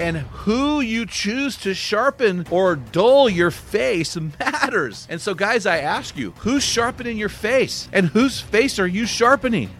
And 0.00 0.16
who 0.42 0.80
you 0.80 1.06
choose 1.06 1.56
to 1.58 1.72
sharpen 1.72 2.48
or 2.50 2.74
dull 2.74 3.28
your 3.28 3.52
face 3.52 4.18
matters. 4.40 5.06
And 5.08 5.20
so, 5.20 5.34
guys, 5.34 5.66
I 5.66 5.78
ask 5.78 6.16
you, 6.16 6.32
who's 6.38 6.64
sharpening 6.64 7.16
your 7.16 7.28
face? 7.28 7.88
And 7.92 8.08
whose 8.08 8.40
face 8.40 8.80
are 8.80 8.88
you 8.88 9.06
sharpening? 9.06 9.70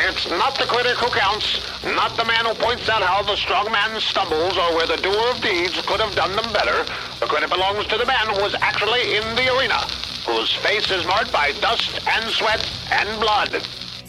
It's 0.00 0.30
not 0.30 0.56
the 0.58 0.64
critic 0.64 0.96
who 0.96 1.10
counts, 1.10 1.60
not 1.84 2.16
the 2.16 2.24
man 2.24 2.46
who 2.46 2.54
points 2.54 2.88
out 2.88 3.02
how 3.02 3.22
the 3.22 3.36
strong 3.36 3.70
man 3.70 4.00
stumbles 4.00 4.56
or 4.56 4.76
where 4.76 4.86
the 4.86 4.96
doer 4.96 5.28
of 5.28 5.42
deeds 5.42 5.78
could 5.84 6.00
have 6.00 6.14
done 6.14 6.34
them 6.34 6.50
better. 6.54 6.82
The 7.20 7.26
credit 7.26 7.50
belongs 7.50 7.86
to 7.88 7.98
the 7.98 8.06
man 8.06 8.26
who 8.28 8.40
was 8.40 8.54
actually 8.62 9.14
in 9.14 9.36
the 9.36 9.54
arena, 9.58 9.76
whose 10.24 10.54
face 10.54 10.90
is 10.90 11.04
marked 11.04 11.34
by 11.34 11.52
dust 11.60 12.00
and 12.08 12.24
sweat 12.30 12.66
and 12.90 13.20
blood. 13.20 13.60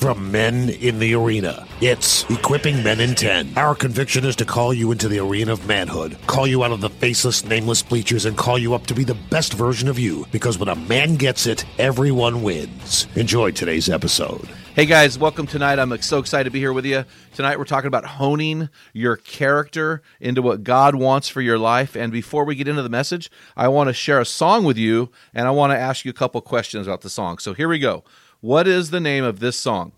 From 0.06 0.32
Men 0.32 0.70
in 0.70 1.00
the 1.00 1.16
Arena, 1.16 1.66
it's 1.82 2.30
Equipping 2.30 2.84
Men 2.84 3.00
in 3.00 3.16
10. 3.16 3.54
Our 3.58 3.74
conviction 3.74 4.24
is 4.24 4.36
to 4.36 4.46
call 4.46 4.72
you 4.72 4.92
into 4.92 5.08
the 5.08 5.18
arena 5.18 5.54
of 5.54 5.66
manhood, 5.66 6.16
call 6.28 6.46
you 6.46 6.64
out 6.64 6.72
of 6.72 6.80
the 6.80 6.92
faceless, 6.92 7.44
nameless 7.44 7.82
bleachers, 7.82 8.26
and 8.26 8.38
call 8.38 8.60
you 8.60 8.76
up 8.76 8.86
to 8.86 8.94
be 8.94 9.04
the 9.04 9.16
best 9.16 9.56
version 9.56 9.90
of 9.90 9.98
you. 9.98 10.28
Because 10.32 10.60
when 10.60 10.70
a 10.70 10.76
man 10.76 11.16
gets 11.16 11.48
it, 11.48 11.66
everyone 11.80 12.44
wins. 12.44 13.08
Enjoy 13.16 13.50
today's 13.50 13.90
episode. 13.90 14.48
Hey 14.76 14.86
guys, 14.86 15.18
welcome 15.18 15.48
tonight. 15.48 15.80
I'm 15.80 16.00
so 16.04 16.20
excited 16.20 16.44
to 16.44 16.52
be 16.52 16.60
here 16.60 16.74
with 16.74 16.86
you. 16.86 17.04
Tonight 17.34 17.58
we're 17.58 17.66
talking 17.66 17.88
about 17.88 18.06
honing 18.06 18.70
your 18.94 19.16
character 19.16 20.04
into 20.20 20.44
what 20.44 20.64
God 20.64 20.94
wants 20.94 21.30
for 21.30 21.42
your 21.42 21.58
life. 21.58 21.96
And 21.96 22.12
before 22.12 22.46
we 22.46 22.54
get 22.54 22.68
into 22.68 22.84
the 22.84 22.90
message, 22.90 23.32
I 23.58 23.70
want 23.70 23.88
to 23.88 23.94
share 23.94 24.20
a 24.20 24.26
song 24.26 24.66
with 24.66 24.78
you 24.78 25.10
and 25.34 25.48
I 25.48 25.52
want 25.52 25.72
to 25.72 25.80
ask 25.80 26.06
you 26.06 26.12
a 26.12 26.14
couple 26.14 26.40
questions 26.42 26.86
about 26.86 27.02
the 27.02 27.10
song. 27.10 27.40
So 27.40 27.56
here 27.56 27.68
we 27.68 27.80
go. 27.80 28.04
What 28.42 28.68
is 28.68 28.92
the 28.92 29.00
name 29.00 29.24
of 29.24 29.40
this 29.40 29.58
song? 29.58 29.92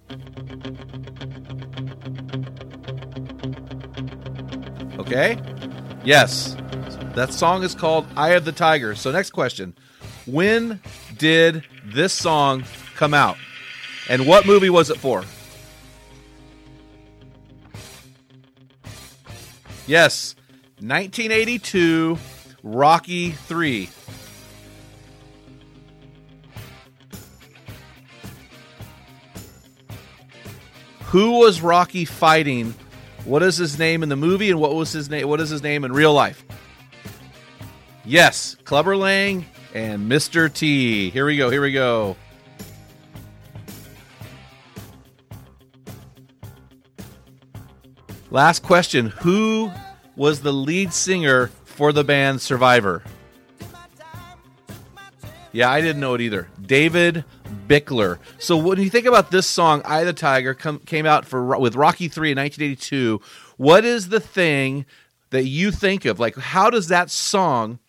Okay? 4.99 5.37
Yes. 6.03 6.55
That 7.15 7.33
song 7.33 7.63
is 7.63 7.73
called 7.73 8.05
Eye 8.15 8.31
of 8.31 8.45
the 8.45 8.51
Tiger. 8.51 8.93
So, 8.95 9.11
next 9.11 9.31
question 9.31 9.75
When 10.25 10.79
did 11.17 11.63
this 11.83 12.13
song 12.13 12.63
come 12.95 13.13
out? 13.13 13.37
And 14.09 14.27
what 14.27 14.45
movie 14.45 14.69
was 14.69 14.89
it 14.89 14.97
for? 14.97 15.23
Yes, 19.87 20.35
1982, 20.79 22.17
Rocky 22.61 23.31
3. 23.31 23.89
Who 31.07 31.39
was 31.39 31.61
Rocky 31.61 32.03
fighting? 32.03 32.73
What 33.23 33.41
is 33.41 33.55
his 33.55 33.79
name 33.79 34.03
in 34.03 34.09
the 34.09 34.17
movie 34.17 34.51
and 34.51 34.59
what 34.59 34.75
was 34.75 34.91
his 34.91 35.09
name 35.09 35.27
what 35.27 35.39
is 35.39 35.49
his 35.49 35.63
name 35.63 35.85
in 35.85 35.93
real 35.93 36.13
life? 36.13 36.43
Yes, 38.03 38.55
Clubber 38.65 38.97
Lang 38.97 39.45
and 39.73 40.11
Mr. 40.11 40.53
T. 40.53 41.09
Here 41.09 41.25
we 41.25 41.37
go. 41.37 41.49
Here 41.49 41.61
we 41.61 41.71
go. 41.71 42.17
Last 48.29 48.63
question. 48.63 49.07
Who 49.21 49.71
was 50.17 50.41
the 50.41 50.51
lead 50.51 50.91
singer 50.91 51.47
for 51.63 51.93
the 51.93 52.03
band 52.03 52.41
Survivor? 52.41 53.01
Yeah, 55.53 55.71
I 55.71 55.79
didn't 55.79 56.01
know 56.01 56.15
it 56.15 56.21
either. 56.21 56.49
David 56.61 57.23
Bickler. 57.67 58.19
So 58.39 58.57
when 58.57 58.79
you 58.79 58.89
think 58.89 59.05
about 59.05 59.31
this 59.31 59.47
song, 59.47 59.81
"Eye 59.85 60.01
of 60.01 60.07
the 60.07 60.13
Tiger" 60.13 60.53
come, 60.53 60.79
came 60.79 61.05
out 61.05 61.25
for 61.25 61.57
with 61.57 61.75
Rocky 61.75 62.07
Three 62.07 62.31
in 62.31 62.37
1982. 62.37 63.21
What 63.57 63.85
is 63.85 64.09
the 64.09 64.19
thing 64.19 64.85
that 65.29 65.45
you 65.45 65.71
think 65.71 66.05
of? 66.05 66.19
Like, 66.19 66.35
how 66.37 66.69
does 66.69 66.87
that 66.87 67.09
song 67.09 67.79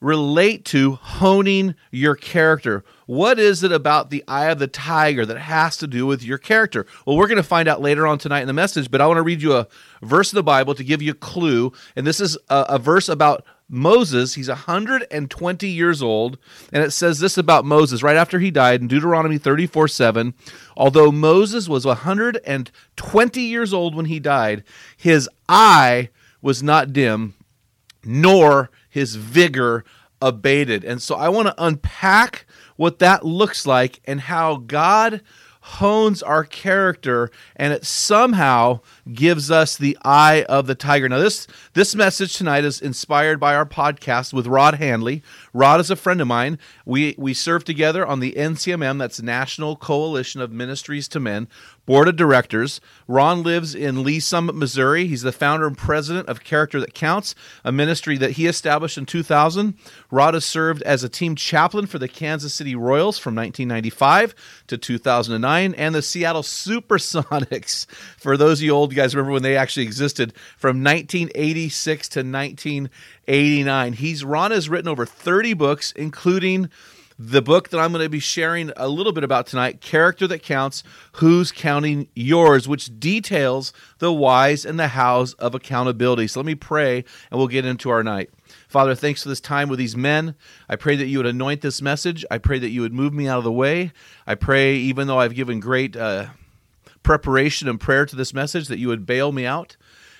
relate 0.00 0.64
to 0.66 0.92
honing 0.92 1.74
your 1.90 2.14
character? 2.14 2.84
What 3.06 3.38
is 3.38 3.62
it 3.62 3.72
about 3.72 4.10
the 4.10 4.22
eye 4.28 4.50
of 4.50 4.58
the 4.58 4.66
tiger 4.66 5.24
that 5.24 5.38
has 5.38 5.76
to 5.78 5.86
do 5.86 6.06
with 6.06 6.22
your 6.22 6.38
character? 6.38 6.86
Well, 7.06 7.16
we're 7.16 7.28
going 7.28 7.36
to 7.36 7.42
find 7.42 7.68
out 7.68 7.80
later 7.80 8.06
on 8.06 8.18
tonight 8.18 8.40
in 8.40 8.46
the 8.46 8.52
message, 8.52 8.90
but 8.90 9.00
I 9.00 9.06
want 9.06 9.18
to 9.18 9.22
read 9.22 9.42
you 9.42 9.54
a 9.54 9.68
verse 10.02 10.32
of 10.32 10.36
the 10.36 10.42
Bible 10.42 10.74
to 10.74 10.84
give 10.84 11.00
you 11.00 11.12
a 11.12 11.14
clue. 11.14 11.72
And 11.94 12.06
this 12.06 12.20
is 12.20 12.36
a, 12.48 12.66
a 12.70 12.78
verse 12.78 13.08
about 13.08 13.44
Moses, 13.68 14.34
he's 14.34 14.48
120 14.48 15.68
years 15.68 16.02
old, 16.02 16.38
and 16.72 16.84
it 16.84 16.92
says 16.92 17.18
this 17.18 17.36
about 17.36 17.64
Moses 17.64 18.02
right 18.02 18.16
after 18.16 18.38
he 18.38 18.50
died 18.50 18.80
in 18.80 18.88
Deuteronomy 18.88 19.38
34 19.38 19.88
7. 19.88 20.34
Although 20.76 21.10
Moses 21.10 21.68
was 21.68 21.84
120 21.84 23.40
years 23.40 23.74
old 23.74 23.94
when 23.94 24.06
he 24.06 24.20
died, 24.20 24.62
his 24.96 25.28
eye 25.48 26.10
was 26.40 26.62
not 26.62 26.92
dim, 26.92 27.34
nor 28.04 28.70
his 28.88 29.16
vigor 29.16 29.84
abated. 30.22 30.84
And 30.84 31.02
so 31.02 31.16
I 31.16 31.28
want 31.28 31.48
to 31.48 31.54
unpack 31.58 32.46
what 32.76 33.00
that 33.00 33.24
looks 33.24 33.66
like 33.66 34.00
and 34.04 34.20
how 34.20 34.56
God 34.56 35.22
hones 35.66 36.22
our 36.22 36.44
character 36.44 37.28
and 37.56 37.72
it 37.72 37.84
somehow 37.84 38.78
gives 39.12 39.50
us 39.50 39.76
the 39.76 39.98
eye 40.04 40.44
of 40.48 40.68
the 40.68 40.76
tiger. 40.76 41.08
Now 41.08 41.18
this 41.18 41.48
this 41.74 41.94
message 41.96 42.36
tonight 42.36 42.64
is 42.64 42.80
inspired 42.80 43.40
by 43.40 43.56
our 43.56 43.66
podcast 43.66 44.32
with 44.32 44.46
Rod 44.46 44.76
Handley. 44.76 45.24
Rod 45.56 45.80
is 45.80 45.90
a 45.90 45.96
friend 45.96 46.20
of 46.20 46.28
mine. 46.28 46.58
We 46.84 47.14
we 47.16 47.32
serve 47.32 47.64
together 47.64 48.06
on 48.06 48.20
the 48.20 48.32
NCMM, 48.32 48.98
that's 48.98 49.22
National 49.22 49.74
Coalition 49.74 50.42
of 50.42 50.52
Ministries 50.52 51.08
to 51.08 51.18
Men 51.18 51.48
board 51.86 52.08
of 52.08 52.16
directors. 52.16 52.80
Ron 53.06 53.42
lives 53.44 53.74
in 53.74 54.02
Lee 54.02 54.20
Summit, 54.20 54.56
Missouri. 54.56 55.06
He's 55.06 55.22
the 55.22 55.32
founder 55.32 55.66
and 55.66 55.78
president 55.78 56.28
of 56.28 56.44
Character 56.44 56.80
That 56.80 56.94
Counts, 56.94 57.34
a 57.64 57.72
ministry 57.72 58.18
that 58.18 58.32
he 58.32 58.46
established 58.46 58.98
in 58.98 59.06
2000. 59.06 59.74
Rod 60.10 60.34
has 60.34 60.44
served 60.44 60.82
as 60.82 61.04
a 61.04 61.08
team 61.08 61.36
chaplain 61.36 61.86
for 61.86 61.98
the 61.98 62.08
Kansas 62.08 62.52
City 62.52 62.74
Royals 62.74 63.18
from 63.18 63.34
1995 63.36 64.34
to 64.66 64.76
2009 64.76 65.74
and 65.74 65.94
the 65.94 66.02
Seattle 66.02 66.42
Supersonics. 66.66 67.86
For 68.18 68.36
those 68.36 68.58
of 68.58 68.64
you 68.64 68.72
old 68.72 68.94
guys 68.94 69.14
remember 69.14 69.32
when 69.32 69.42
they 69.42 69.56
actually 69.56 69.84
existed 69.84 70.34
from 70.56 70.82
1986 70.82 72.08
to 72.08 72.18
1989. 72.20 73.92
He's 73.92 74.24
Ron 74.24 74.50
has 74.50 74.68
written 74.68 74.88
over 74.88 75.06
30 75.06 75.45
books 75.54 75.92
including 75.92 76.70
the 77.18 77.40
book 77.40 77.70
that 77.70 77.80
I'm 77.80 77.92
going 77.92 78.04
to 78.04 78.10
be 78.10 78.20
sharing 78.20 78.70
a 78.76 78.88
little 78.88 79.12
bit 79.12 79.24
about 79.24 79.46
tonight, 79.46 79.80
Character 79.80 80.26
That 80.26 80.42
Counts 80.42 80.82
Who's 81.12 81.50
Counting 81.50 82.08
Yours, 82.14 82.68
which 82.68 83.00
details 83.00 83.72
the 83.98 84.12
whys 84.12 84.66
and 84.66 84.78
the 84.78 84.88
hows 84.88 85.32
of 85.34 85.54
accountability. 85.54 86.26
So 86.26 86.40
let 86.40 86.46
me 86.46 86.54
pray 86.54 87.04
and 87.30 87.38
we'll 87.38 87.48
get 87.48 87.64
into 87.64 87.88
our 87.88 88.02
night. 88.02 88.30
Father, 88.68 88.94
thanks 88.94 89.22
for 89.22 89.30
this 89.30 89.40
time 89.40 89.68
with 89.68 89.78
these 89.78 89.96
men. 89.96 90.34
I 90.68 90.76
pray 90.76 90.96
that 90.96 91.06
you 91.06 91.18
would 91.18 91.26
anoint 91.26 91.62
this 91.62 91.80
message. 91.80 92.24
I 92.30 92.38
pray 92.38 92.58
that 92.58 92.70
you 92.70 92.82
would 92.82 92.92
move 92.92 93.14
me 93.14 93.28
out 93.28 93.38
of 93.38 93.44
the 93.44 93.52
way. 93.52 93.92
I 94.26 94.34
pray, 94.34 94.76
even 94.76 95.06
though 95.06 95.18
I've 95.18 95.34
given 95.34 95.58
great 95.58 95.96
uh, 95.96 96.26
preparation 97.02 97.68
and 97.68 97.80
prayer 97.80 98.04
to 98.04 98.16
this 98.16 98.34
message, 98.34 98.68
that 98.68 98.78
you 98.78 98.88
would 98.88 99.06
bail 99.06 99.32
me 99.32 99.46
out 99.46 99.76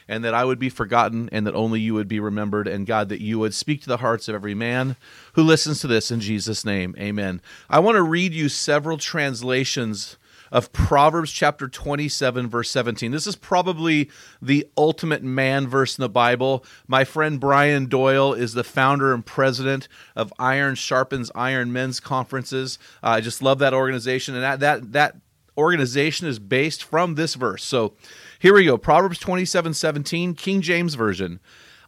and 0.08 0.24
that 0.24 0.34
I 0.34 0.44
would 0.44 0.58
be 0.58 0.68
forgotten 0.68 1.28
and 1.32 1.46
that 1.46 1.54
only 1.54 1.80
you 1.80 1.94
would 1.94 2.08
be 2.08 2.20
remembered. 2.20 2.68
And 2.68 2.86
God, 2.86 3.08
that 3.08 3.20
you 3.20 3.38
would 3.38 3.54
speak 3.54 3.82
to 3.82 3.88
the 3.88 3.98
hearts 3.98 4.28
of 4.28 4.34
every 4.34 4.54
man 4.54 4.96
who 5.34 5.42
listens 5.42 5.80
to 5.80 5.86
this 5.86 6.10
in 6.10 6.20
Jesus' 6.20 6.64
name. 6.64 6.94
Amen. 6.98 7.40
I 7.68 7.80
want 7.80 7.96
to 7.96 8.02
read 8.02 8.32
you 8.32 8.48
several 8.48 8.98
translations 8.98 10.16
of 10.52 10.72
Proverbs 10.72 11.32
chapter 11.32 11.68
27, 11.68 12.48
verse 12.48 12.70
17. 12.70 13.10
This 13.10 13.26
is 13.26 13.36
probably 13.36 14.10
the 14.40 14.66
ultimate 14.76 15.22
man 15.22 15.66
verse 15.66 15.98
in 15.98 16.02
the 16.02 16.08
Bible. 16.08 16.64
My 16.86 17.04
friend 17.04 17.40
Brian 17.40 17.86
Doyle 17.86 18.32
is 18.32 18.54
the 18.54 18.64
founder 18.64 19.12
and 19.12 19.24
president 19.24 19.88
of 20.14 20.32
Iron 20.38 20.74
Sharpens 20.74 21.30
Iron 21.34 21.72
Men's 21.72 22.00
Conferences. 22.00 22.78
Uh, 23.02 23.08
I 23.08 23.20
just 23.20 23.42
love 23.42 23.58
that 23.58 23.74
organization, 23.74 24.34
and 24.34 24.44
that, 24.44 24.60
that, 24.60 24.92
that 24.92 25.16
organization 25.58 26.26
is 26.26 26.38
based 26.38 26.84
from 26.84 27.14
this 27.14 27.34
verse. 27.34 27.64
So 27.64 27.94
here 28.38 28.54
we 28.54 28.64
go 28.64 28.76
Proverbs 28.78 29.18
27, 29.18 29.74
17, 29.74 30.34
King 30.34 30.60
James 30.60 30.94
Version. 30.94 31.40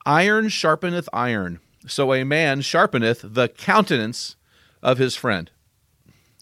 Iron 0.06 0.46
sharpeneth 0.46 1.08
iron, 1.12 1.60
so 1.86 2.14
a 2.14 2.24
man 2.24 2.60
sharpeneth 2.60 3.34
the 3.34 3.48
countenance 3.48 4.36
of 4.82 4.98
his 4.98 5.16
friend. 5.16 5.50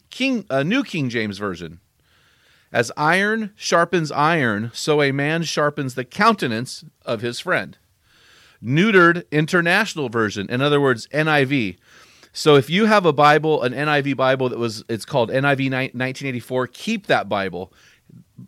King, 0.09 0.45
uh, 0.49 0.63
New 0.63 0.83
King 0.83 1.09
James 1.09 1.37
Version. 1.37 1.79
As 2.71 2.91
iron 2.97 3.51
sharpens 3.55 4.11
iron, 4.11 4.71
so 4.73 5.01
a 5.01 5.11
man 5.11 5.43
sharpens 5.43 5.95
the 5.95 6.05
countenance 6.05 6.83
of 7.05 7.21
his 7.21 7.39
friend. 7.39 7.77
Neutered 8.63 9.29
International 9.31 10.09
Version, 10.09 10.49
in 10.49 10.61
other 10.61 10.81
words, 10.81 11.07
NIV. 11.13 11.77
So 12.33 12.55
if 12.55 12.69
you 12.69 12.85
have 12.85 13.05
a 13.05 13.13
Bible, 13.13 13.63
an 13.63 13.73
NIV 13.73 14.15
Bible 14.15 14.49
that 14.49 14.59
was, 14.59 14.83
it's 14.89 15.05
called 15.05 15.29
NIV 15.29 15.71
1984, 15.71 16.67
keep 16.67 17.07
that 17.07 17.27
Bible. 17.29 17.73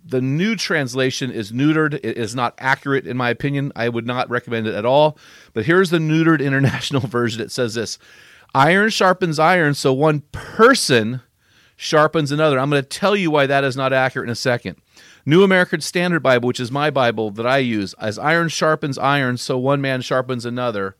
The 0.05 0.21
new 0.21 0.55
translation 0.55 1.31
is 1.31 1.51
neutered. 1.51 1.95
It 1.95 2.17
is 2.17 2.35
not 2.35 2.53
accurate, 2.57 3.07
in 3.07 3.17
my 3.17 3.29
opinion. 3.29 3.71
I 3.75 3.89
would 3.89 4.05
not 4.05 4.29
recommend 4.29 4.67
it 4.67 4.75
at 4.75 4.85
all. 4.85 5.17
But 5.53 5.65
here's 5.65 5.89
the 5.89 5.97
neutered 5.97 6.41
international 6.45 7.01
version. 7.01 7.41
It 7.41 7.51
says 7.51 7.73
this 7.73 7.97
Iron 8.53 8.89
sharpens 8.89 9.39
iron, 9.39 9.73
so 9.73 9.93
one 9.93 10.21
person 10.31 11.21
sharpens 11.75 12.31
another. 12.31 12.59
I'm 12.59 12.69
going 12.69 12.81
to 12.81 12.87
tell 12.87 13.15
you 13.15 13.31
why 13.31 13.45
that 13.45 13.63
is 13.63 13.77
not 13.77 13.93
accurate 13.93 14.27
in 14.27 14.31
a 14.31 14.35
second. 14.35 14.77
New 15.25 15.43
American 15.43 15.81
Standard 15.81 16.21
Bible, 16.21 16.47
which 16.47 16.59
is 16.59 16.71
my 16.71 16.89
Bible 16.89 17.29
that 17.31 17.45
I 17.45 17.59
use, 17.59 17.93
as 17.95 18.17
iron 18.17 18.49
sharpens 18.49 18.97
iron, 18.97 19.37
so 19.37 19.57
one 19.57 19.81
man 19.81 20.01
sharpens 20.01 20.45
another. 20.45 20.95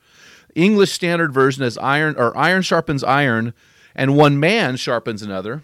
English 0.56 0.92
Standard 0.92 1.34
Version 1.34 1.64
as 1.64 1.78
iron 1.80 2.16
or 2.18 2.36
iron 2.38 2.62
sharpens 2.62 3.04
iron, 3.04 3.54
and 3.96 4.16
one 4.16 4.40
man 4.40 4.76
sharpens 4.76 5.22
another. 5.22 5.64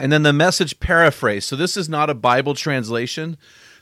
And 0.00 0.10
then 0.10 0.22
the 0.22 0.32
message 0.32 0.80
paraphrase. 0.80 1.44
So 1.44 1.56
this 1.56 1.76
is 1.76 1.88
not 1.88 2.08
a 2.10 2.14
Bible 2.14 2.54
translation. 2.54 3.36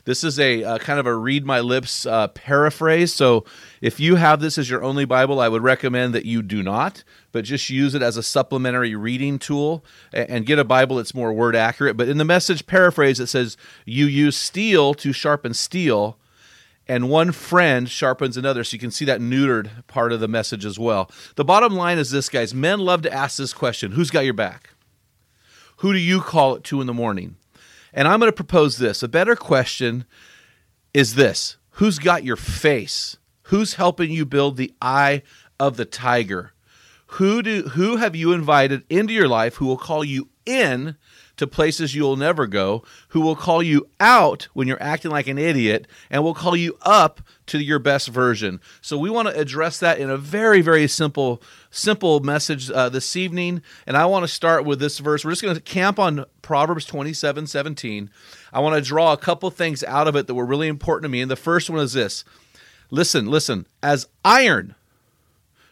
This 0.05 0.23
is 0.23 0.39
a 0.39 0.63
uh, 0.63 0.77
kind 0.79 0.99
of 0.99 1.05
a 1.05 1.15
read 1.15 1.45
my 1.45 1.59
lips 1.59 2.05
uh, 2.05 2.29
paraphrase. 2.29 3.13
So 3.13 3.45
if 3.81 3.99
you 3.99 4.15
have 4.15 4.39
this 4.39 4.57
as 4.57 4.69
your 4.69 4.83
only 4.83 5.05
Bible, 5.05 5.39
I 5.39 5.47
would 5.47 5.63
recommend 5.63 6.13
that 6.15 6.25
you 6.25 6.41
do 6.41 6.63
not, 6.63 7.03
but 7.31 7.45
just 7.45 7.69
use 7.69 7.95
it 7.95 8.01
as 8.01 8.17
a 8.17 8.23
supplementary 8.23 8.95
reading 8.95 9.39
tool 9.39 9.85
and, 10.11 10.29
and 10.29 10.45
get 10.45 10.59
a 10.59 10.63
Bible 10.63 10.97
that's 10.97 11.13
more 11.13 11.31
word 11.31 11.55
accurate. 11.55 11.95
But 11.95 12.09
in 12.09 12.17
the 12.17 12.25
message 12.25 12.65
paraphrase, 12.65 13.19
it 13.19 13.27
says, 13.27 13.55
You 13.85 14.05
use 14.05 14.35
steel 14.35 14.93
to 14.95 15.13
sharpen 15.13 15.53
steel 15.53 16.17
and 16.87 17.07
one 17.07 17.31
friend 17.31 17.87
sharpens 17.87 18.35
another. 18.35 18.63
So 18.63 18.73
you 18.73 18.79
can 18.79 18.91
see 18.91 19.05
that 19.05 19.21
neutered 19.21 19.85
part 19.87 20.11
of 20.11 20.19
the 20.19 20.27
message 20.27 20.65
as 20.65 20.79
well. 20.79 21.09
The 21.35 21.45
bottom 21.45 21.75
line 21.75 21.99
is 21.99 22.09
this, 22.09 22.29
guys. 22.29 22.53
Men 22.53 22.79
love 22.79 23.03
to 23.03 23.13
ask 23.13 23.37
this 23.37 23.53
question 23.53 23.91
Who's 23.91 24.09
got 24.09 24.25
your 24.25 24.33
back? 24.33 24.71
Who 25.79 25.93
do 25.93 25.99
you 25.99 26.19
call 26.21 26.55
at 26.55 26.63
two 26.65 26.81
in 26.81 26.87
the 26.87 26.93
morning? 26.93 27.37
And 27.93 28.07
I'm 28.07 28.19
going 28.19 28.29
to 28.29 28.35
propose 28.35 28.77
this. 28.77 29.01
A 29.01 29.07
better 29.07 29.35
question 29.35 30.05
is 30.93 31.15
this 31.15 31.57
Who's 31.71 31.99
got 31.99 32.23
your 32.23 32.35
face? 32.35 33.17
Who's 33.43 33.75
helping 33.75 34.11
you 34.11 34.25
build 34.25 34.57
the 34.57 34.73
eye 34.81 35.23
of 35.59 35.77
the 35.77 35.85
tiger? 35.85 36.53
Who 37.13 37.41
do 37.41 37.63
who 37.69 37.95
have 37.95 38.13
you 38.13 38.33
invited 38.33 38.83
into 38.89 39.13
your 39.13 39.29
life 39.29 39.55
who 39.55 39.65
will 39.67 39.77
call 39.77 40.03
you 40.03 40.27
in 40.45 40.97
to 41.39 41.47
places 41.47 41.95
you'll 41.95 42.17
never 42.17 42.45
go, 42.47 42.83
who 43.09 43.21
will 43.21 43.35
call 43.35 43.63
you 43.63 43.87
out 43.97 44.49
when 44.51 44.67
you're 44.67 44.83
acting 44.83 45.09
like 45.09 45.25
an 45.27 45.37
idiot, 45.37 45.87
and 46.09 46.21
will 46.21 46.33
call 46.33 46.53
you 46.53 46.77
up 46.81 47.21
to 47.45 47.63
your 47.63 47.79
best 47.79 48.09
version. 48.09 48.59
So 48.81 48.97
we 48.97 49.09
want 49.09 49.29
to 49.29 49.39
address 49.39 49.79
that 49.79 49.99
in 49.99 50.09
a 50.09 50.17
very, 50.17 50.59
very 50.59 50.85
simple, 50.85 51.41
simple 51.71 52.19
message 52.19 52.69
uh, 52.69 52.89
this 52.89 53.15
evening. 53.15 53.61
And 53.87 53.95
I 53.95 54.05
want 54.05 54.23
to 54.23 54.27
start 54.27 54.65
with 54.65 54.81
this 54.81 54.99
verse. 54.99 55.23
We're 55.23 55.31
just 55.31 55.41
going 55.41 55.55
to 55.55 55.61
camp 55.61 55.97
on 55.97 56.25
Proverbs 56.41 56.83
27, 56.83 57.47
17. 57.47 58.09
I 58.51 58.59
want 58.59 58.75
to 58.75 58.81
draw 58.81 59.13
a 59.13 59.17
couple 59.17 59.49
things 59.49 59.81
out 59.85 60.09
of 60.09 60.17
it 60.17 60.27
that 60.27 60.35
were 60.35 60.45
really 60.45 60.67
important 60.67 61.03
to 61.03 61.09
me. 61.09 61.21
And 61.21 61.31
the 61.31 61.37
first 61.37 61.69
one 61.69 61.79
is 61.79 61.93
this. 61.93 62.25
Listen, 62.91 63.27
listen. 63.27 63.65
As 63.81 64.07
iron 64.25 64.75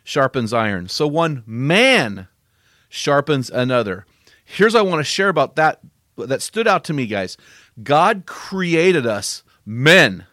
sharpens 0.05 0.53
iron, 0.53 0.87
so 0.87 1.07
one 1.07 1.43
man 1.45 2.29
sharpens 2.87 3.49
another. 3.49 4.05
Here's 4.49 4.73
what 4.73 4.79
I 4.79 4.83
want 4.83 5.01
to 5.01 5.03
share 5.03 5.27
about 5.27 5.57
that 5.57 5.81
that 6.15 6.41
stood 6.41 6.67
out 6.67 6.85
to 6.85 6.93
me, 6.93 7.05
guys. 7.05 7.37
God 7.83 8.23
created 8.25 9.05
us 9.05 9.43
men 9.65 10.25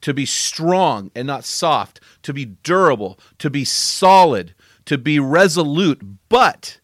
to 0.00 0.12
be 0.12 0.26
strong 0.26 1.12
and 1.14 1.26
not 1.26 1.44
soft, 1.44 2.00
to 2.22 2.34
be 2.34 2.44
durable, 2.44 3.18
to 3.38 3.48
be 3.48 3.64
solid, 3.64 4.52
to 4.84 4.98
be 4.98 5.20
resolute, 5.20 6.02
but 6.28 6.80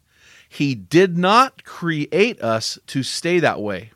he 0.49 0.77
did 0.77 1.19
not 1.19 1.65
create 1.65 2.41
us 2.41 2.79
to 2.87 3.03
stay 3.03 3.41
that 3.41 3.61
way. 3.61 3.91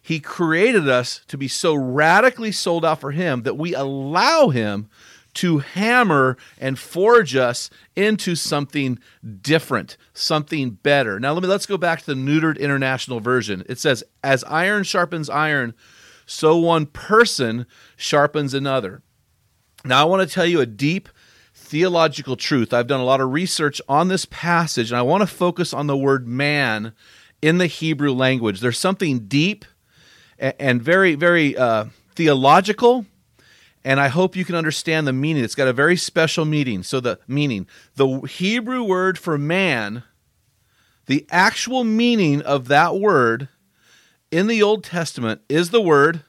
He 0.00 0.20
created 0.20 0.88
us 0.88 1.22
to 1.26 1.36
be 1.36 1.48
so 1.48 1.74
radically 1.74 2.52
sold 2.52 2.84
out 2.84 3.00
for 3.00 3.10
him 3.10 3.42
that 3.42 3.58
we 3.58 3.74
allow 3.74 4.48
him 4.48 4.88
to 5.34 5.58
hammer 5.58 6.36
and 6.58 6.78
forge 6.78 7.36
us 7.36 7.70
into 7.94 8.34
something 8.34 8.98
different, 9.40 9.96
something 10.12 10.70
better. 10.70 11.20
Now 11.20 11.32
let 11.32 11.42
me 11.42 11.48
let's 11.48 11.66
go 11.66 11.76
back 11.76 12.00
to 12.00 12.06
the 12.06 12.14
neutered 12.14 12.58
international 12.58 13.20
version. 13.20 13.64
It 13.68 13.78
says 13.78 14.02
as 14.22 14.44
iron 14.44 14.84
sharpens 14.84 15.30
iron, 15.30 15.74
so 16.26 16.56
one 16.56 16.86
person 16.86 17.66
sharpens 17.96 18.54
another. 18.54 19.02
Now 19.84 20.02
I 20.02 20.04
want 20.04 20.26
to 20.28 20.32
tell 20.32 20.46
you 20.46 20.60
a 20.60 20.66
deep 20.66 21.08
theological 21.54 22.36
truth. 22.36 22.72
I've 22.72 22.86
done 22.86 23.00
a 23.00 23.04
lot 23.04 23.20
of 23.20 23.32
research 23.32 23.80
on 23.88 24.08
this 24.08 24.26
passage 24.26 24.90
and 24.90 24.98
I 24.98 25.02
want 25.02 25.22
to 25.22 25.26
focus 25.26 25.72
on 25.72 25.86
the 25.86 25.96
word 25.96 26.26
man 26.26 26.92
in 27.40 27.58
the 27.58 27.66
Hebrew 27.66 28.12
language. 28.12 28.60
There's 28.60 28.78
something 28.78 29.20
deep 29.20 29.64
and 30.38 30.82
very 30.82 31.14
very 31.14 31.56
uh, 31.56 31.86
theological 32.14 33.06
and 33.84 33.98
I 33.98 34.08
hope 34.08 34.36
you 34.36 34.44
can 34.44 34.54
understand 34.54 35.06
the 35.06 35.12
meaning. 35.12 35.42
It's 35.42 35.54
got 35.54 35.68
a 35.68 35.72
very 35.72 35.96
special 35.96 36.44
meaning. 36.44 36.82
So 36.82 37.00
the 37.00 37.18
meaning, 37.26 37.66
the 37.96 38.20
Hebrew 38.20 38.82
word 38.82 39.18
for 39.18 39.38
man, 39.38 40.02
the 41.06 41.26
actual 41.30 41.84
meaning 41.84 42.42
of 42.42 42.68
that 42.68 42.98
word 42.98 43.48
in 44.30 44.46
the 44.46 44.62
Old 44.62 44.84
Testament 44.84 45.40
is 45.48 45.70
the 45.70 45.80
word 45.80 46.22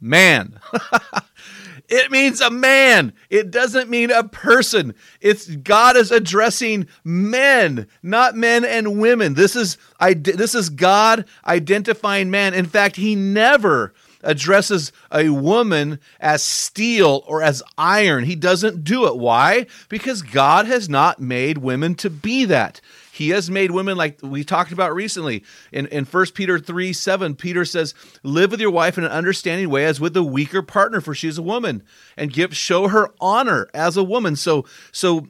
man. 0.00 0.58
it 1.88 2.10
means 2.10 2.40
a 2.40 2.50
man. 2.50 3.12
It 3.30 3.50
doesn't 3.50 3.88
mean 3.88 4.10
a 4.10 4.24
person. 4.24 4.94
It's 5.20 5.46
God 5.46 5.96
is 5.96 6.10
addressing 6.10 6.88
men, 7.04 7.86
not 8.02 8.34
men 8.34 8.64
and 8.64 9.00
women. 9.00 9.34
This 9.34 9.54
is 9.54 9.78
I 10.00 10.14
this 10.14 10.54
is 10.54 10.68
God 10.68 11.26
identifying 11.46 12.30
man. 12.30 12.54
In 12.54 12.66
fact, 12.66 12.96
he 12.96 13.14
never 13.14 13.94
addresses 14.22 14.92
a 15.12 15.30
woman 15.30 15.98
as 16.20 16.42
steel 16.42 17.24
or 17.26 17.42
as 17.42 17.62
iron. 17.76 18.24
He 18.24 18.36
doesn't 18.36 18.84
do 18.84 19.06
it. 19.06 19.16
Why? 19.16 19.66
Because 19.88 20.22
God 20.22 20.66
has 20.66 20.88
not 20.88 21.20
made 21.20 21.58
women 21.58 21.94
to 21.96 22.10
be 22.10 22.44
that. 22.46 22.80
He 23.12 23.28
has 23.28 23.50
made 23.50 23.72
women 23.72 23.98
like 23.98 24.18
we 24.22 24.42
talked 24.42 24.72
about 24.72 24.94
recently. 24.94 25.44
In, 25.70 25.86
in 25.88 26.06
1 26.06 26.26
Peter 26.34 26.58
3 26.58 26.94
7, 26.94 27.34
Peter 27.34 27.64
says, 27.66 27.94
Live 28.22 28.50
with 28.50 28.60
your 28.60 28.70
wife 28.70 28.96
in 28.96 29.04
an 29.04 29.12
understanding 29.12 29.68
way 29.68 29.84
as 29.84 30.00
with 30.00 30.16
a 30.16 30.22
weaker 30.22 30.62
partner, 30.62 31.00
for 31.00 31.14
she 31.14 31.28
is 31.28 31.36
a 31.36 31.42
woman, 31.42 31.82
and 32.16 32.32
give 32.32 32.56
show 32.56 32.88
her 32.88 33.12
honor 33.20 33.68
as 33.74 33.98
a 33.98 34.02
woman. 34.02 34.34
So 34.34 34.64
so 34.92 35.28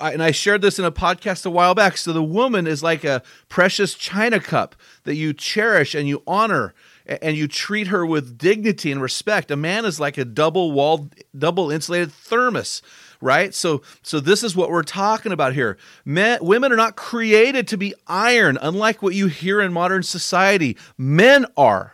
and 0.00 0.22
I 0.22 0.32
shared 0.32 0.62
this 0.62 0.78
in 0.78 0.84
a 0.84 0.92
podcast 0.92 1.46
a 1.46 1.50
while 1.50 1.74
back. 1.74 1.96
So 1.96 2.12
the 2.12 2.22
woman 2.22 2.66
is 2.66 2.82
like 2.82 3.04
a 3.04 3.22
precious 3.48 3.94
china 3.94 4.40
cup 4.40 4.76
that 5.04 5.14
you 5.14 5.32
cherish 5.32 5.94
and 5.94 6.08
you 6.08 6.22
honor 6.26 6.74
and 7.06 7.36
you 7.36 7.46
treat 7.48 7.88
her 7.88 8.04
with 8.04 8.36
dignity 8.36 8.90
and 8.90 9.00
respect. 9.00 9.50
A 9.50 9.56
man 9.56 9.84
is 9.84 10.00
like 10.00 10.18
a 10.18 10.24
double 10.24 10.72
walled, 10.72 11.14
double 11.36 11.70
insulated 11.70 12.12
thermos, 12.12 12.82
right? 13.20 13.54
So, 13.54 13.82
so 14.02 14.20
this 14.20 14.42
is 14.42 14.56
what 14.56 14.70
we're 14.70 14.82
talking 14.82 15.32
about 15.32 15.54
here. 15.54 15.78
Men, 16.04 16.38
women 16.42 16.72
are 16.72 16.76
not 16.76 16.96
created 16.96 17.68
to 17.68 17.76
be 17.76 17.94
iron, 18.06 18.58
unlike 18.60 19.02
what 19.02 19.14
you 19.14 19.28
hear 19.28 19.60
in 19.60 19.72
modern 19.72 20.02
society. 20.02 20.76
Men 20.98 21.46
are. 21.56 21.92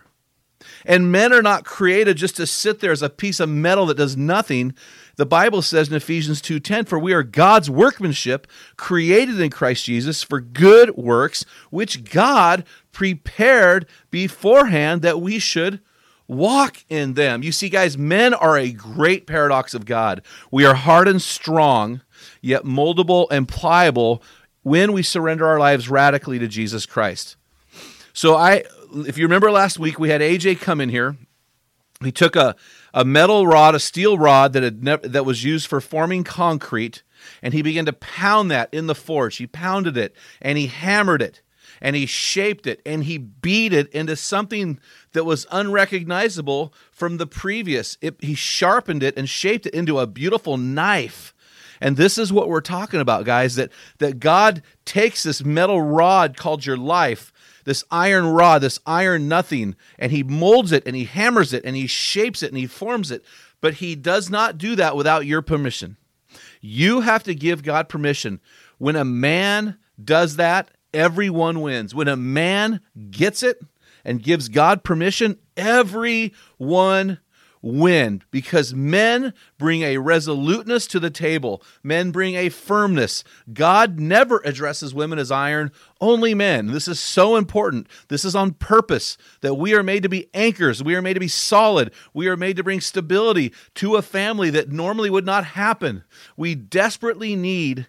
And 0.85 1.13
men 1.13 1.33
are 1.33 1.43
not 1.43 1.65
created 1.65 2.17
just 2.17 2.37
to 2.37 2.47
sit 2.47 2.81
there 2.81 2.93
as 2.93 3.03
a 3.03 3.11
piece 3.11 3.41
of 3.41 3.49
metal 3.49 3.87
that 3.87 3.97
does 3.97 4.17
nothing. 4.17 4.75
The 5.17 5.27
Bible 5.27 5.63
says 5.63 5.89
in 5.89 5.95
Ephesians 5.95 6.41
2:10, 6.41 6.85
"For 6.87 6.99
we 6.99 7.13
are 7.13 7.23
God's 7.23 7.69
workmanship, 7.69 8.47
created 8.77 9.41
in 9.41 9.51
Christ 9.51 9.85
Jesus 9.85 10.23
for 10.23 10.41
good 10.41 10.97
works, 10.97 11.45
which 11.71 12.05
God 12.05 12.65
prepared 12.93 13.87
beforehand 14.11 15.03
that 15.03 15.21
we 15.21 15.39
should 15.39 15.81
walk 16.27 16.79
in 16.89 17.15
them." 17.15 17.43
You 17.43 17.53
see 17.53 17.69
guys, 17.69 17.99
men 17.99 18.33
are 18.33 18.57
a 18.57 18.73
great 18.73 19.27
paradox 19.27 19.75
of 19.75 19.85
God. 19.85 20.23
We 20.51 20.65
are 20.65 20.75
hard 20.75 21.09
and 21.09 21.21
strong, 21.21 22.01
yet 22.41 22.65
moldable 22.65 23.27
and 23.31 23.47
pliable 23.47 24.23
when 24.63 24.93
we 24.93 25.03
surrender 25.03 25.47
our 25.47 25.59
lives 25.59 25.89
radically 25.89 26.39
to 26.39 26.49
Jesus 26.49 26.87
Christ. 26.87 27.37
So 28.13 28.37
I, 28.37 28.65
if 29.07 29.19
you 29.19 29.25
remember 29.25 29.51
last 29.51 29.79
week, 29.79 29.99
we 29.99 30.11
had 30.11 30.21
AJ 30.21 30.61
come 30.61 30.81
in 30.81 30.89
here. 30.89 31.17
He 32.03 32.13
took 32.13 32.37
a, 32.37 32.57
a 32.95 33.05
metal 33.05 33.47
rod, 33.47 33.75
a 33.75 33.81
steel 33.81 34.19
rod 34.19 34.53
that 34.53 34.63
had 34.63 34.83
that 35.03 35.25
was 35.25 35.45
used 35.45 35.67
for 35.67 35.81
forming 35.81 36.25
concrete, 36.25 37.03
and 37.43 37.55
he 37.55 37.63
began 37.63 37.87
to 37.87 37.93
pound 37.93 38.51
that 38.51 38.73
in 38.73 38.87
the 38.87 38.95
forge. 38.95 39.37
He 39.37 39.47
pounded 39.47 39.97
it 39.97 40.15
and 40.41 40.59
he 40.59 40.67
hammered 40.67 41.23
it 41.23 41.41
and 41.81 41.97
he 41.97 42.07
shaped 42.07 42.67
it 42.67 42.81
and 42.87 43.05
he 43.05 43.19
beat 43.19 43.73
it 43.73 43.89
into 43.91 44.17
something 44.17 44.79
that 45.13 45.25
was 45.25 45.47
unrecognizable 45.51 46.73
from 46.91 47.17
the 47.17 47.27
previous. 47.27 47.99
It, 48.01 48.17
he 48.21 48.35
sharpened 48.35 49.03
it 49.03 49.17
and 49.17 49.29
shaped 49.29 49.67
it 49.67 49.75
into 49.75 49.99
a 49.99 50.07
beautiful 50.07 50.57
knife. 50.57 51.35
And 51.81 51.97
this 51.97 52.17
is 52.17 52.33
what 52.33 52.49
we're 52.49 52.61
talking 52.61 53.01
about, 53.01 53.25
guys, 53.25 53.57
that, 53.57 53.73
that 53.99 54.21
God 54.21 54.63
takes 54.85 55.25
this 55.25 55.45
metal 55.45 55.83
rod 55.83 56.37
called 56.37 56.65
your 56.65 56.77
life, 56.77 57.32
this 57.65 57.85
iron 57.91 58.27
rod, 58.27 58.63
this 58.63 58.81
iron 58.87 59.29
nothing, 59.29 59.77
and 59.99 60.13
he 60.13 60.23
molds 60.23 60.73
it 60.73 60.83
and 60.87 60.97
he 60.97 61.05
hammers 61.05 61.53
it 61.53 61.65
and 61.65 61.77
he 61.77 61.87
shapes 61.87 62.43
it 62.43 62.51
and 62.51 62.59
he 62.59 62.67
forms 62.67 63.11
it. 63.11 63.25
But 63.61 63.75
he 63.75 63.95
does 63.95 64.29
not 64.29 64.59
do 64.59 64.75
that 64.77 64.97
without 64.97 65.27
your 65.27 65.43
permission. 65.43 65.97
You 66.61 67.01
have 67.01 67.23
to 67.25 67.35
give 67.35 67.63
God 67.63 67.89
permission. 67.89 68.41
When 68.79 68.97
a 68.97 69.05
man 69.05 69.79
does 70.03 70.37
that, 70.37 70.71
everyone 70.93 71.61
wins. 71.61 71.95
When 71.95 72.09
a 72.09 72.17
man 72.17 72.81
gets 73.11 73.43
it 73.43 73.61
and 74.05 74.23
gives 74.23 74.49
God 74.49 74.83
permission, 74.83 75.39
everyone 75.57 77.19
win 77.63 78.23
because 78.31 78.75
men 78.75 79.33
bring 79.57 79.83
a 79.83 79.99
resoluteness 79.99 80.87
to 80.89 81.01
the 81.01 81.11
table. 81.11 81.63
Men 81.83 82.11
bring 82.11 82.35
a 82.35 82.49
firmness. 82.49 83.23
God 83.53 83.99
never 83.99 84.43
addresses 84.45 84.93
women 84.93 85.19
as 85.19 85.31
iron, 85.31 85.71
only 86.01 86.35
men. 86.35 86.67
This 86.67 86.89
is 86.89 86.99
so 86.99 87.37
important. 87.37 87.87
This 88.09 88.25
is 88.25 88.35
on 88.35 88.55
purpose 88.55 89.17
that 89.41 89.55
we 89.55 89.75
are 89.75 89.85
made 89.85 90.03
to 90.03 90.09
be 90.09 90.29
anchors. 90.35 90.83
We 90.83 90.97
are 90.97 91.03
made 91.03 91.15
to 91.15 91.21
be 91.21 91.29
solid. 91.29 91.93
We 92.13 92.29
are 92.29 92.37
made 92.37 92.57
to 92.57 92.65
bring 92.65 92.81
stability 92.81 93.53
to 93.77 93.97
a 93.97 94.03
family 94.03 94.51
that 94.51 94.71
normally 94.71 95.11
would 95.11 95.27
not 95.27 95.45
happen. 95.45 96.03
We 96.37 96.55
desperately 96.57 97.37
need 97.37 97.87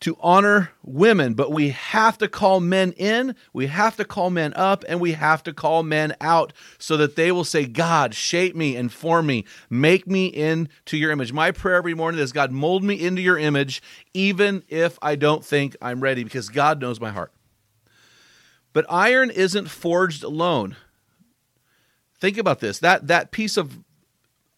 to 0.00 0.16
honor 0.20 0.70
women, 0.82 1.34
but 1.34 1.52
we 1.52 1.70
have 1.70 2.18
to 2.18 2.28
call 2.28 2.60
men 2.60 2.92
in, 2.92 3.34
we 3.52 3.66
have 3.66 3.96
to 3.96 4.04
call 4.04 4.30
men 4.30 4.52
up, 4.54 4.84
and 4.88 5.00
we 5.00 5.12
have 5.12 5.42
to 5.44 5.52
call 5.52 5.82
men 5.82 6.14
out 6.20 6.52
so 6.78 6.96
that 6.96 7.16
they 7.16 7.32
will 7.32 7.44
say, 7.44 7.66
God, 7.66 8.14
shape 8.14 8.54
me 8.54 8.76
and 8.76 8.92
form 8.92 9.26
me, 9.26 9.44
make 9.70 10.06
me 10.06 10.26
into 10.26 10.96
your 10.96 11.10
image. 11.10 11.32
My 11.32 11.50
prayer 11.50 11.76
every 11.76 11.94
morning 11.94 12.20
is, 12.20 12.32
God, 12.32 12.52
mold 12.52 12.84
me 12.84 12.94
into 12.94 13.22
your 13.22 13.38
image, 13.38 13.82
even 14.14 14.62
if 14.68 14.98
I 15.02 15.16
don't 15.16 15.44
think 15.44 15.76
I'm 15.82 16.00
ready, 16.00 16.24
because 16.24 16.48
God 16.48 16.80
knows 16.80 17.00
my 17.00 17.10
heart. 17.10 17.32
But 18.72 18.86
iron 18.88 19.30
isn't 19.30 19.68
forged 19.68 20.22
alone. 20.22 20.76
Think 22.20 22.38
about 22.38 22.60
this. 22.60 22.78
That 22.78 23.06
that 23.06 23.30
piece 23.30 23.56
of 23.56 23.78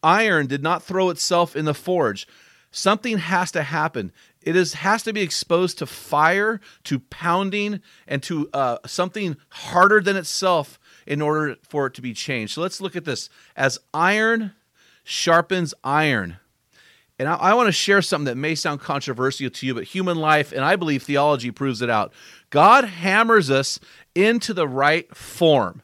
iron 0.02 0.46
did 0.46 0.62
not 0.62 0.82
throw 0.82 1.10
itself 1.10 1.54
in 1.54 1.64
the 1.64 1.74
forge. 1.74 2.26
Something 2.70 3.18
has 3.18 3.50
to 3.52 3.62
happen. 3.62 4.12
It 4.42 4.56
is 4.56 4.74
has 4.74 5.02
to 5.02 5.12
be 5.12 5.20
exposed 5.20 5.78
to 5.78 5.86
fire, 5.86 6.60
to 6.84 6.98
pounding, 6.98 7.80
and 8.06 8.22
to 8.22 8.48
uh, 8.54 8.78
something 8.86 9.36
harder 9.50 10.00
than 10.00 10.16
itself 10.16 10.78
in 11.06 11.20
order 11.20 11.56
for 11.68 11.86
it 11.86 11.94
to 11.94 12.02
be 12.02 12.14
changed. 12.14 12.54
So 12.54 12.62
let's 12.62 12.80
look 12.80 12.96
at 12.96 13.04
this. 13.04 13.28
As 13.54 13.78
iron 13.92 14.52
sharpens 15.04 15.74
iron, 15.84 16.38
and 17.18 17.28
I, 17.28 17.34
I 17.34 17.54
want 17.54 17.66
to 17.68 17.72
share 17.72 18.00
something 18.00 18.24
that 18.26 18.36
may 18.36 18.54
sound 18.54 18.80
controversial 18.80 19.50
to 19.50 19.66
you, 19.66 19.74
but 19.74 19.84
human 19.84 20.16
life, 20.16 20.52
and 20.52 20.64
I 20.64 20.76
believe 20.76 21.02
theology 21.02 21.50
proves 21.50 21.82
it 21.82 21.90
out. 21.90 22.12
God 22.48 22.84
hammers 22.84 23.50
us 23.50 23.78
into 24.14 24.54
the 24.54 24.66
right 24.66 25.14
form. 25.14 25.82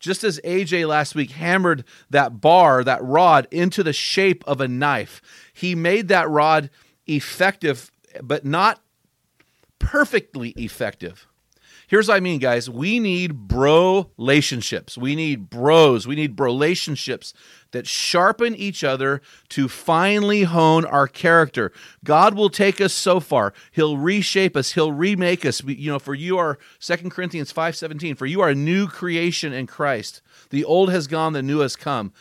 Just 0.00 0.24
as 0.24 0.40
AJ 0.44 0.88
last 0.88 1.14
week 1.14 1.30
hammered 1.30 1.84
that 2.10 2.40
bar, 2.40 2.82
that 2.82 3.02
rod, 3.02 3.46
into 3.50 3.82
the 3.82 3.92
shape 3.92 4.42
of 4.46 4.60
a 4.60 4.68
knife, 4.68 5.22
he 5.52 5.74
made 5.74 6.08
that 6.08 6.28
rod 6.28 6.70
effective, 7.06 7.90
but 8.22 8.44
not 8.44 8.80
perfectly 9.78 10.50
effective. 10.50 11.26
Here's 11.86 12.08
what 12.08 12.16
I 12.16 12.20
mean, 12.20 12.38
guys. 12.38 12.70
We 12.70 12.98
need 12.98 13.46
bro 13.46 14.10
relationships. 14.16 14.96
We 14.96 15.14
need 15.14 15.50
bros. 15.50 16.06
We 16.06 16.14
need 16.14 16.34
bro 16.34 16.46
relationships 16.46 17.34
that 17.72 17.86
sharpen 17.86 18.54
each 18.54 18.82
other 18.82 19.20
to 19.50 19.68
finally 19.68 20.44
hone 20.44 20.84
our 20.86 21.06
character. 21.06 21.72
God 22.02 22.34
will 22.34 22.48
take 22.48 22.80
us 22.80 22.94
so 22.94 23.20
far. 23.20 23.52
He'll 23.70 23.98
reshape 23.98 24.56
us. 24.56 24.72
He'll 24.72 24.92
remake 24.92 25.44
us. 25.44 25.62
You 25.62 25.92
know, 25.92 25.98
for 25.98 26.14
you 26.14 26.38
are 26.38 26.58
Second 26.78 27.10
Corinthians 27.10 27.52
5:17, 27.52 28.16
for 28.16 28.26
you 28.26 28.40
are 28.40 28.48
a 28.48 28.54
new 28.54 28.86
creation 28.86 29.52
in 29.52 29.66
Christ. 29.66 30.22
The 30.50 30.64
old 30.64 30.90
has 30.90 31.06
gone, 31.06 31.34
the 31.34 31.42
new 31.42 31.58
has 31.58 31.76
come 31.76 32.12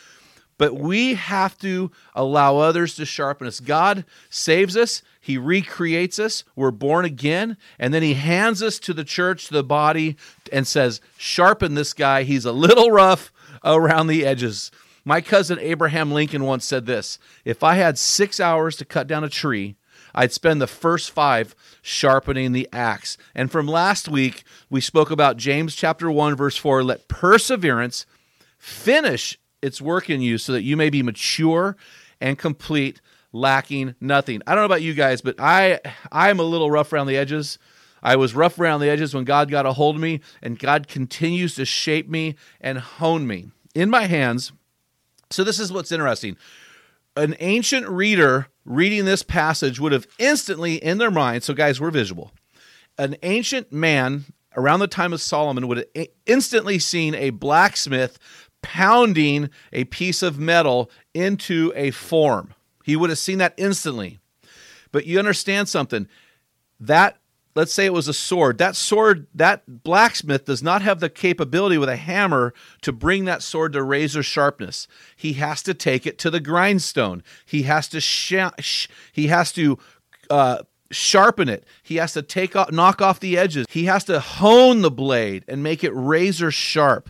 but 0.63 0.75
we 0.75 1.15
have 1.15 1.57
to 1.57 1.91
allow 2.15 2.55
others 2.55 2.95
to 2.95 3.05
sharpen 3.05 3.47
us. 3.47 3.59
God 3.59 4.05
saves 4.29 4.77
us, 4.77 5.01
He 5.19 5.37
recreates 5.37 6.19
us, 6.19 6.45
we're 6.55 6.71
born 6.71 7.03
again, 7.03 7.57
and 7.77 7.93
then 7.93 8.01
He 8.01 8.13
hands 8.13 8.63
us 8.63 8.79
to 8.79 8.93
the 8.93 9.03
church, 9.03 9.49
the 9.49 9.61
body, 9.61 10.15
and 10.53 10.65
says, 10.65 11.01
Sharpen 11.17 11.73
this 11.73 11.91
guy. 11.91 12.23
He's 12.23 12.45
a 12.45 12.53
little 12.53 12.91
rough 12.91 13.33
around 13.65 14.07
the 14.07 14.25
edges. 14.25 14.71
My 15.03 15.19
cousin 15.19 15.59
Abraham 15.59 16.13
Lincoln 16.13 16.45
once 16.45 16.63
said 16.63 16.85
this 16.85 17.19
If 17.43 17.61
I 17.61 17.75
had 17.75 17.97
six 17.97 18.39
hours 18.39 18.77
to 18.77 18.85
cut 18.85 19.05
down 19.05 19.25
a 19.25 19.29
tree, 19.29 19.75
I'd 20.15 20.31
spend 20.31 20.61
the 20.61 20.67
first 20.67 21.11
five 21.11 21.57
sharpening 21.81 22.53
the 22.53 22.69
axe. 22.71 23.17
And 23.35 23.51
from 23.51 23.67
last 23.67 24.07
week, 24.07 24.45
we 24.69 24.79
spoke 24.79 25.11
about 25.11 25.35
James 25.35 25.75
chapter 25.75 26.09
1, 26.09 26.37
verse 26.37 26.55
4 26.55 26.85
let 26.85 27.09
perseverance 27.09 28.05
finish 28.57 29.37
its 29.63 29.81
work 29.81 30.09
in 30.09 30.21
you 30.21 30.37
so 30.37 30.51
that 30.51 30.63
you 30.63 30.77
may 30.77 30.89
be 30.89 31.01
mature 31.01 31.75
and 32.19 32.37
complete 32.37 33.01
lacking 33.31 33.95
nothing. 33.99 34.41
I 34.45 34.53
don't 34.53 34.61
know 34.61 34.65
about 34.65 34.81
you 34.81 34.93
guys 34.93 35.21
but 35.21 35.35
i 35.39 35.79
i'm 36.11 36.39
a 36.39 36.43
little 36.43 36.69
rough 36.69 36.93
around 36.93 37.07
the 37.07 37.17
edges. 37.17 37.57
I 38.05 38.17
was 38.17 38.35
rough 38.35 38.59
around 38.59 38.81
the 38.81 38.89
edges 38.89 39.13
when 39.13 39.23
god 39.23 39.49
got 39.49 39.65
a 39.65 39.73
hold 39.73 39.95
of 39.95 40.01
me 40.01 40.21
and 40.41 40.59
god 40.59 40.87
continues 40.87 41.55
to 41.55 41.65
shape 41.65 42.09
me 42.09 42.35
and 42.61 42.77
hone 42.77 43.25
me 43.25 43.47
in 43.73 43.89
my 43.89 44.05
hands. 44.05 44.51
So 45.31 45.43
this 45.43 45.59
is 45.59 45.71
what's 45.71 45.91
interesting. 45.91 46.37
An 47.15 47.35
ancient 47.39 47.87
reader 47.87 48.47
reading 48.65 49.05
this 49.05 49.23
passage 49.23 49.79
would 49.79 49.91
have 49.91 50.07
instantly 50.19 50.75
in 50.75 50.97
their 50.99 51.11
mind 51.11 51.43
so 51.43 51.53
guys 51.53 51.81
we're 51.81 51.91
visual. 51.91 52.31
An 52.97 53.15
ancient 53.23 53.71
man 53.71 54.25
around 54.55 54.79
the 54.79 54.87
time 54.87 55.13
of 55.13 55.21
solomon 55.21 55.67
would 55.67 55.77
have 55.77 56.07
instantly 56.25 56.77
seen 56.77 57.15
a 57.15 57.31
blacksmith 57.31 58.19
pounding 58.63 59.51
a 59.71 59.83
piece 59.83 60.23
of 60.23 60.39
metal 60.39 60.89
into 61.13 61.71
a 61.75 61.91
form. 61.91 62.55
He 62.83 62.95
would 62.95 63.11
have 63.11 63.19
seen 63.19 63.37
that 63.37 63.53
instantly. 63.57 64.19
But 64.91 65.05
you 65.05 65.19
understand 65.19 65.69
something. 65.69 66.07
That, 66.79 67.17
let's 67.55 67.73
say 67.73 67.85
it 67.85 67.93
was 67.93 68.07
a 68.07 68.13
sword. 68.13 68.57
That 68.57 68.75
sword, 68.75 69.27
that 69.35 69.83
blacksmith 69.83 70.45
does 70.45 70.63
not 70.63 70.81
have 70.81 70.99
the 70.99 71.09
capability 71.09 71.77
with 71.77 71.89
a 71.89 71.95
hammer 71.95 72.53
to 72.81 72.91
bring 72.91 73.25
that 73.25 73.43
sword 73.43 73.73
to 73.73 73.83
razor 73.83 74.23
sharpness. 74.23 74.87
He 75.15 75.33
has 75.33 75.61
to 75.63 75.73
take 75.73 76.07
it 76.07 76.17
to 76.19 76.31
the 76.31 76.39
grindstone. 76.39 77.23
He 77.45 77.63
has 77.63 77.87
to, 77.89 78.01
sh- 78.01 78.33
sh- 78.59 78.87
he 79.11 79.27
has 79.27 79.51
to, 79.53 79.77
uh, 80.29 80.63
sharpen 80.91 81.49
it. 81.49 81.65
He 81.81 81.95
has 81.95 82.13
to 82.13 82.21
take 82.21 82.55
off, 82.55 82.71
knock 82.71 83.01
off 83.01 83.19
the 83.19 83.37
edges. 83.37 83.65
He 83.69 83.85
has 83.85 84.03
to 84.05 84.19
hone 84.19 84.81
the 84.81 84.91
blade 84.91 85.43
and 85.47 85.63
make 85.63 85.83
it 85.83 85.91
razor 85.91 86.51
sharp. 86.51 87.09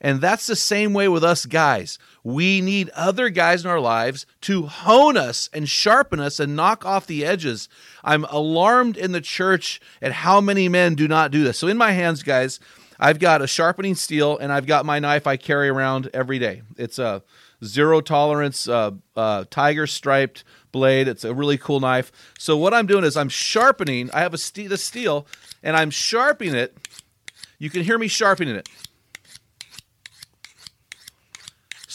And 0.00 0.20
that's 0.20 0.46
the 0.46 0.56
same 0.56 0.92
way 0.92 1.08
with 1.08 1.24
us 1.24 1.46
guys. 1.46 1.98
We 2.22 2.60
need 2.60 2.90
other 2.90 3.30
guys 3.30 3.64
in 3.64 3.70
our 3.70 3.80
lives 3.80 4.26
to 4.42 4.66
hone 4.66 5.16
us 5.16 5.48
and 5.52 5.68
sharpen 5.68 6.20
us 6.20 6.38
and 6.38 6.54
knock 6.54 6.84
off 6.84 7.06
the 7.06 7.24
edges. 7.24 7.68
I'm 8.04 8.24
alarmed 8.24 8.96
in 8.96 9.12
the 9.12 9.20
church 9.20 9.80
at 10.00 10.12
how 10.12 10.40
many 10.40 10.68
men 10.68 10.94
do 10.94 11.08
not 11.08 11.30
do 11.30 11.42
this. 11.42 11.58
So, 11.58 11.66
in 11.66 11.76
my 11.76 11.92
hands, 11.92 12.22
guys, 12.22 12.60
I've 13.00 13.18
got 13.18 13.42
a 13.42 13.46
sharpening 13.46 13.94
steel 13.94 14.36
and 14.38 14.52
I've 14.52 14.66
got 14.66 14.84
my 14.84 14.98
knife 14.98 15.26
I 15.26 15.36
carry 15.36 15.68
around 15.68 16.10
every 16.12 16.38
day. 16.38 16.62
It's 16.76 16.98
a 16.98 17.22
zero 17.64 18.00
tolerance 18.00 18.68
uh, 18.68 18.92
uh, 19.16 19.44
tiger 19.50 19.86
striped 19.86 20.44
blade. 20.72 21.08
It's 21.08 21.24
a 21.24 21.34
really 21.34 21.58
cool 21.58 21.80
knife. 21.80 22.12
So, 22.38 22.56
what 22.56 22.74
I'm 22.74 22.86
doing 22.86 23.04
is 23.04 23.16
I'm 23.16 23.28
sharpening, 23.28 24.10
I 24.12 24.20
have 24.20 24.34
a 24.34 24.38
ste- 24.38 24.68
the 24.68 24.78
steel 24.78 25.26
and 25.62 25.76
I'm 25.76 25.90
sharpening 25.90 26.54
it. 26.54 26.76
You 27.58 27.70
can 27.70 27.82
hear 27.82 27.98
me 27.98 28.08
sharpening 28.08 28.54
it. 28.54 28.68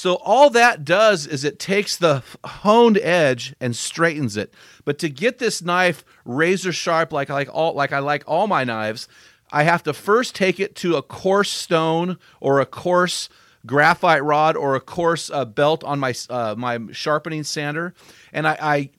So 0.04 0.16
all 0.16 0.50
that 0.50 0.84
does 0.84 1.26
is 1.26 1.46
it 1.46 1.60
takes 1.60 1.96
the 1.96 2.24
honed 2.44 2.98
edge 2.98 3.56
and 3.62 3.74
straightens 3.74 4.36
it. 4.36 4.54
But 4.84 5.00
to 5.00 5.08
get 5.08 5.40
this 5.40 5.62
knife 5.62 6.04
razor 6.26 6.74
sharp, 6.74 7.14
like 7.14 7.30
I 7.30 7.34
like 7.36 7.50
all 7.50 7.74
like 7.74 7.94
I 7.94 8.00
like 8.00 8.26
all 8.28 8.46
my 8.46 8.66
knives, 8.66 9.08
I 9.50 9.64
have 9.64 9.82
to 9.84 9.94
first 9.94 10.36
take 10.36 10.60
it 10.60 10.76
to 10.76 10.98
a 10.98 11.02
coarse 11.02 11.52
stone 11.52 12.18
or 12.42 12.60
a 12.60 12.66
coarse 12.66 13.30
graphite 13.66 14.26
rod 14.26 14.58
or 14.58 14.76
a 14.76 14.82
coarse 14.82 15.30
uh, 15.30 15.46
belt 15.46 15.86
on 15.86 16.02
my 16.02 16.14
uh, 16.30 16.54
my 16.58 16.80
sharpening 16.92 17.46
sander, 17.46 17.94
and 18.34 18.46
I, 18.46 18.58
I 18.60 18.90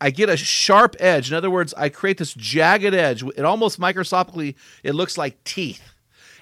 I 0.00 0.10
get 0.10 0.28
a 0.28 0.36
sharp 0.36 0.94
edge. 1.00 1.32
In 1.32 1.36
other 1.36 1.50
words, 1.50 1.74
I 1.76 1.88
create 1.88 2.18
this 2.18 2.32
jagged 2.32 2.94
edge. 2.94 3.24
It 3.24 3.44
almost 3.44 3.80
microscopically 3.80 4.54
it 4.84 4.94
looks 4.94 5.18
like 5.18 5.42
teeth 5.42 5.93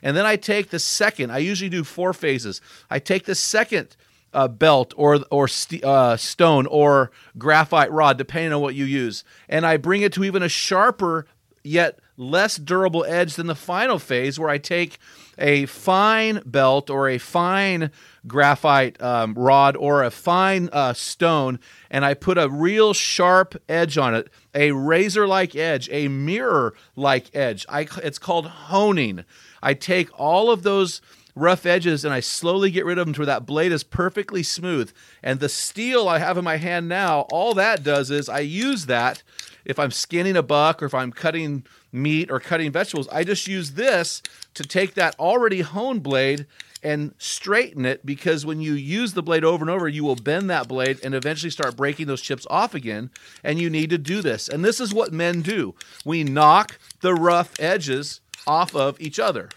And 0.02 0.16
then 0.16 0.26
I 0.26 0.36
take 0.36 0.70
the 0.70 0.78
second, 0.78 1.30
I 1.30 1.38
usually 1.38 1.70
do 1.70 1.84
four 1.84 2.12
phases. 2.12 2.60
I 2.90 2.98
take 2.98 3.24
the 3.24 3.34
second 3.34 3.96
uh, 4.34 4.48
belt 4.48 4.94
or 4.96 5.20
or 5.30 5.48
st- 5.48 5.84
uh, 5.84 6.16
stone 6.16 6.66
or 6.66 7.10
graphite 7.38 7.92
rod, 7.92 8.18
depending 8.18 8.52
on 8.52 8.60
what 8.60 8.74
you 8.74 8.84
use, 8.84 9.24
and 9.48 9.66
I 9.66 9.76
bring 9.76 10.02
it 10.02 10.12
to 10.14 10.24
even 10.24 10.42
a 10.42 10.48
sharper 10.48 11.26
yet 11.64 11.98
less 12.16 12.56
durable 12.56 13.04
edge 13.04 13.34
than 13.34 13.46
the 13.46 13.54
final 13.54 13.98
phase, 13.98 14.38
where 14.38 14.48
I 14.48 14.58
take 14.58 14.98
a 15.38 15.66
fine 15.66 16.42
belt 16.44 16.90
or 16.90 17.08
a 17.08 17.18
fine 17.18 17.90
graphite 18.26 19.00
um, 19.02 19.34
rod 19.34 19.76
or 19.76 20.02
a 20.02 20.10
fine 20.10 20.68
uh, 20.72 20.92
stone, 20.92 21.58
and 21.90 22.04
I 22.04 22.14
put 22.14 22.38
a 22.38 22.48
real 22.48 22.92
sharp 22.92 23.60
edge 23.68 23.98
on 23.98 24.14
it, 24.14 24.28
a 24.54 24.72
razor 24.72 25.26
like 25.26 25.56
edge, 25.56 25.88
a 25.90 26.08
mirror 26.08 26.74
like 26.96 27.34
edge. 27.34 27.66
I, 27.68 27.88
it's 28.02 28.18
called 28.18 28.46
honing. 28.46 29.24
I 29.62 29.74
take 29.74 30.08
all 30.18 30.50
of 30.50 30.62
those 30.62 31.00
rough 31.34 31.64
edges 31.64 32.04
and 32.04 32.12
I 32.12 32.20
slowly 32.20 32.70
get 32.70 32.84
rid 32.84 32.98
of 32.98 33.06
them 33.06 33.14
to 33.14 33.20
where 33.20 33.26
that 33.26 33.46
blade 33.46 33.72
is 33.72 33.84
perfectly 33.84 34.42
smooth. 34.42 34.92
And 35.22 35.40
the 35.40 35.48
steel 35.48 36.08
I 36.08 36.18
have 36.18 36.36
in 36.36 36.44
my 36.44 36.56
hand 36.56 36.88
now, 36.88 37.20
all 37.30 37.54
that 37.54 37.82
does 37.82 38.10
is 38.10 38.28
I 38.28 38.40
use 38.40 38.86
that 38.86 39.22
if 39.64 39.78
I'm 39.78 39.90
skinning 39.90 40.36
a 40.36 40.42
buck 40.42 40.82
or 40.82 40.86
if 40.86 40.94
I'm 40.94 41.12
cutting 41.12 41.64
meat 41.92 42.30
or 42.30 42.40
cutting 42.40 42.72
vegetables, 42.72 43.08
I 43.08 43.24
just 43.24 43.46
use 43.46 43.72
this 43.72 44.22
to 44.54 44.64
take 44.64 44.94
that 44.94 45.18
already 45.18 45.60
honed 45.60 46.02
blade 46.02 46.46
and 46.82 47.14
straighten 47.18 47.84
it 47.84 48.04
because 48.04 48.44
when 48.44 48.60
you 48.60 48.72
use 48.72 49.14
the 49.14 49.22
blade 49.22 49.44
over 49.44 49.62
and 49.62 49.70
over, 49.70 49.86
you 49.86 50.02
will 50.02 50.16
bend 50.16 50.50
that 50.50 50.66
blade 50.66 50.98
and 51.04 51.14
eventually 51.14 51.50
start 51.50 51.76
breaking 51.76 52.08
those 52.08 52.20
chips 52.20 52.46
off 52.50 52.74
again. 52.74 53.10
And 53.44 53.60
you 53.60 53.70
need 53.70 53.90
to 53.90 53.98
do 53.98 54.20
this. 54.20 54.48
And 54.48 54.64
this 54.64 54.80
is 54.80 54.92
what 54.92 55.12
men 55.12 55.42
do 55.42 55.74
we 56.04 56.24
knock 56.24 56.78
the 57.00 57.14
rough 57.14 57.52
edges 57.60 58.20
off 58.46 58.74
of 58.74 59.00
each 59.00 59.18
other. 59.18 59.48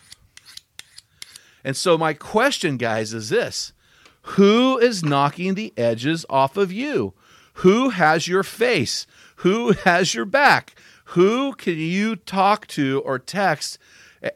And 1.63 1.75
so, 1.75 1.97
my 1.97 2.13
question, 2.13 2.77
guys, 2.77 3.13
is 3.13 3.29
this 3.29 3.73
Who 4.21 4.77
is 4.77 5.03
knocking 5.03 5.55
the 5.55 5.73
edges 5.75 6.25
off 6.29 6.57
of 6.57 6.71
you? 6.71 7.13
Who 7.59 7.89
has 7.89 8.27
your 8.27 8.43
face? 8.43 9.07
Who 9.37 9.71
has 9.71 10.13
your 10.13 10.25
back? 10.25 10.75
Who 11.09 11.53
can 11.53 11.77
you 11.77 12.15
talk 12.15 12.67
to 12.67 13.01
or 13.05 13.19
text 13.19 13.77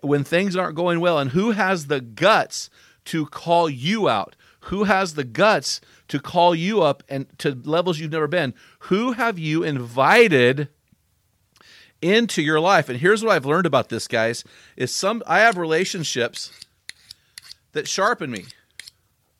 when 0.01 0.23
things 0.23 0.55
aren't 0.55 0.75
going 0.75 0.99
well? 0.99 1.19
And 1.19 1.31
who 1.31 1.51
has 1.51 1.87
the 1.87 2.01
guts 2.01 2.69
to 3.05 3.25
call 3.25 3.69
you 3.69 4.07
out? 4.07 4.35
Who 4.61 4.83
has 4.83 5.15
the 5.15 5.23
guts 5.23 5.81
to 6.09 6.19
call 6.19 6.53
you 6.53 6.81
up 6.81 7.03
and 7.09 7.27
to 7.39 7.59
levels 7.63 7.99
you've 7.99 8.11
never 8.11 8.27
been? 8.27 8.53
Who 8.79 9.13
have 9.13 9.39
you 9.39 9.63
invited 9.63 10.69
into 12.01 12.41
your 12.41 12.59
life? 12.59 12.89
And 12.89 12.99
here's 12.99 13.23
what 13.23 13.31
I've 13.31 13.45
learned 13.45 13.65
about 13.65 13.89
this, 13.89 14.07
guys, 14.07 14.43
is 14.75 14.93
some 14.93 15.23
I 15.27 15.39
have 15.39 15.57
relationships 15.57 16.51
that 17.73 17.87
sharpen 17.87 18.31
me. 18.31 18.45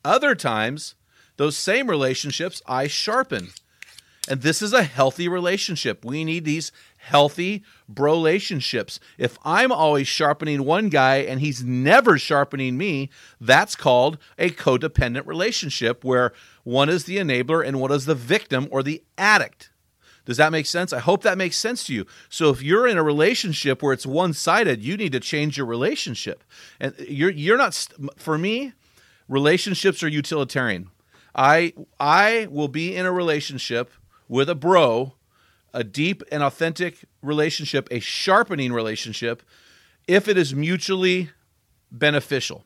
Other 0.04 0.34
times, 0.34 0.94
those 1.36 1.56
same 1.56 1.88
relationships 1.88 2.62
I 2.66 2.86
sharpen. 2.86 3.50
And 4.28 4.42
this 4.42 4.62
is 4.62 4.72
a 4.72 4.82
healthy 4.82 5.28
relationship. 5.28 6.04
We 6.04 6.24
need 6.24 6.44
these 6.44 6.70
healthy 6.98 7.64
bro 7.88 8.12
relationships. 8.12 9.00
If 9.18 9.38
I'm 9.44 9.72
always 9.72 10.06
sharpening 10.06 10.64
one 10.64 10.88
guy 10.88 11.16
and 11.16 11.40
he's 11.40 11.64
never 11.64 12.18
sharpening 12.18 12.76
me, 12.76 13.10
that's 13.40 13.74
called 13.74 14.18
a 14.38 14.50
codependent 14.50 15.26
relationship 15.26 16.04
where 16.04 16.32
one 16.62 16.88
is 16.88 17.04
the 17.04 17.16
enabler 17.16 17.66
and 17.66 17.80
one 17.80 17.90
is 17.90 18.04
the 18.04 18.14
victim 18.14 18.68
or 18.70 18.82
the 18.82 19.02
addict. 19.16 19.69
Does 20.24 20.36
that 20.36 20.52
make 20.52 20.66
sense? 20.66 20.92
I 20.92 20.98
hope 20.98 21.22
that 21.22 21.38
makes 21.38 21.56
sense 21.56 21.84
to 21.84 21.94
you. 21.94 22.06
So 22.28 22.50
if 22.50 22.62
you're 22.62 22.86
in 22.86 22.98
a 22.98 23.02
relationship 23.02 23.82
where 23.82 23.92
it's 23.92 24.06
one-sided, 24.06 24.82
you 24.82 24.96
need 24.96 25.12
to 25.12 25.20
change 25.20 25.56
your 25.56 25.66
relationship. 25.66 26.44
And 26.78 26.94
you're 26.98 27.30
you're 27.30 27.56
not 27.56 27.74
for 28.16 28.38
me, 28.38 28.72
relationships 29.28 30.02
are 30.02 30.08
utilitarian. 30.08 30.90
I 31.34 31.72
I 31.98 32.48
will 32.50 32.68
be 32.68 32.94
in 32.94 33.06
a 33.06 33.12
relationship 33.12 33.90
with 34.28 34.48
a 34.48 34.54
bro, 34.54 35.14
a 35.72 35.84
deep 35.84 36.22
and 36.30 36.42
authentic 36.42 37.04
relationship, 37.22 37.88
a 37.90 38.00
sharpening 38.00 38.72
relationship 38.72 39.42
if 40.06 40.28
it 40.28 40.36
is 40.36 40.54
mutually 40.54 41.30
beneficial. 41.90 42.64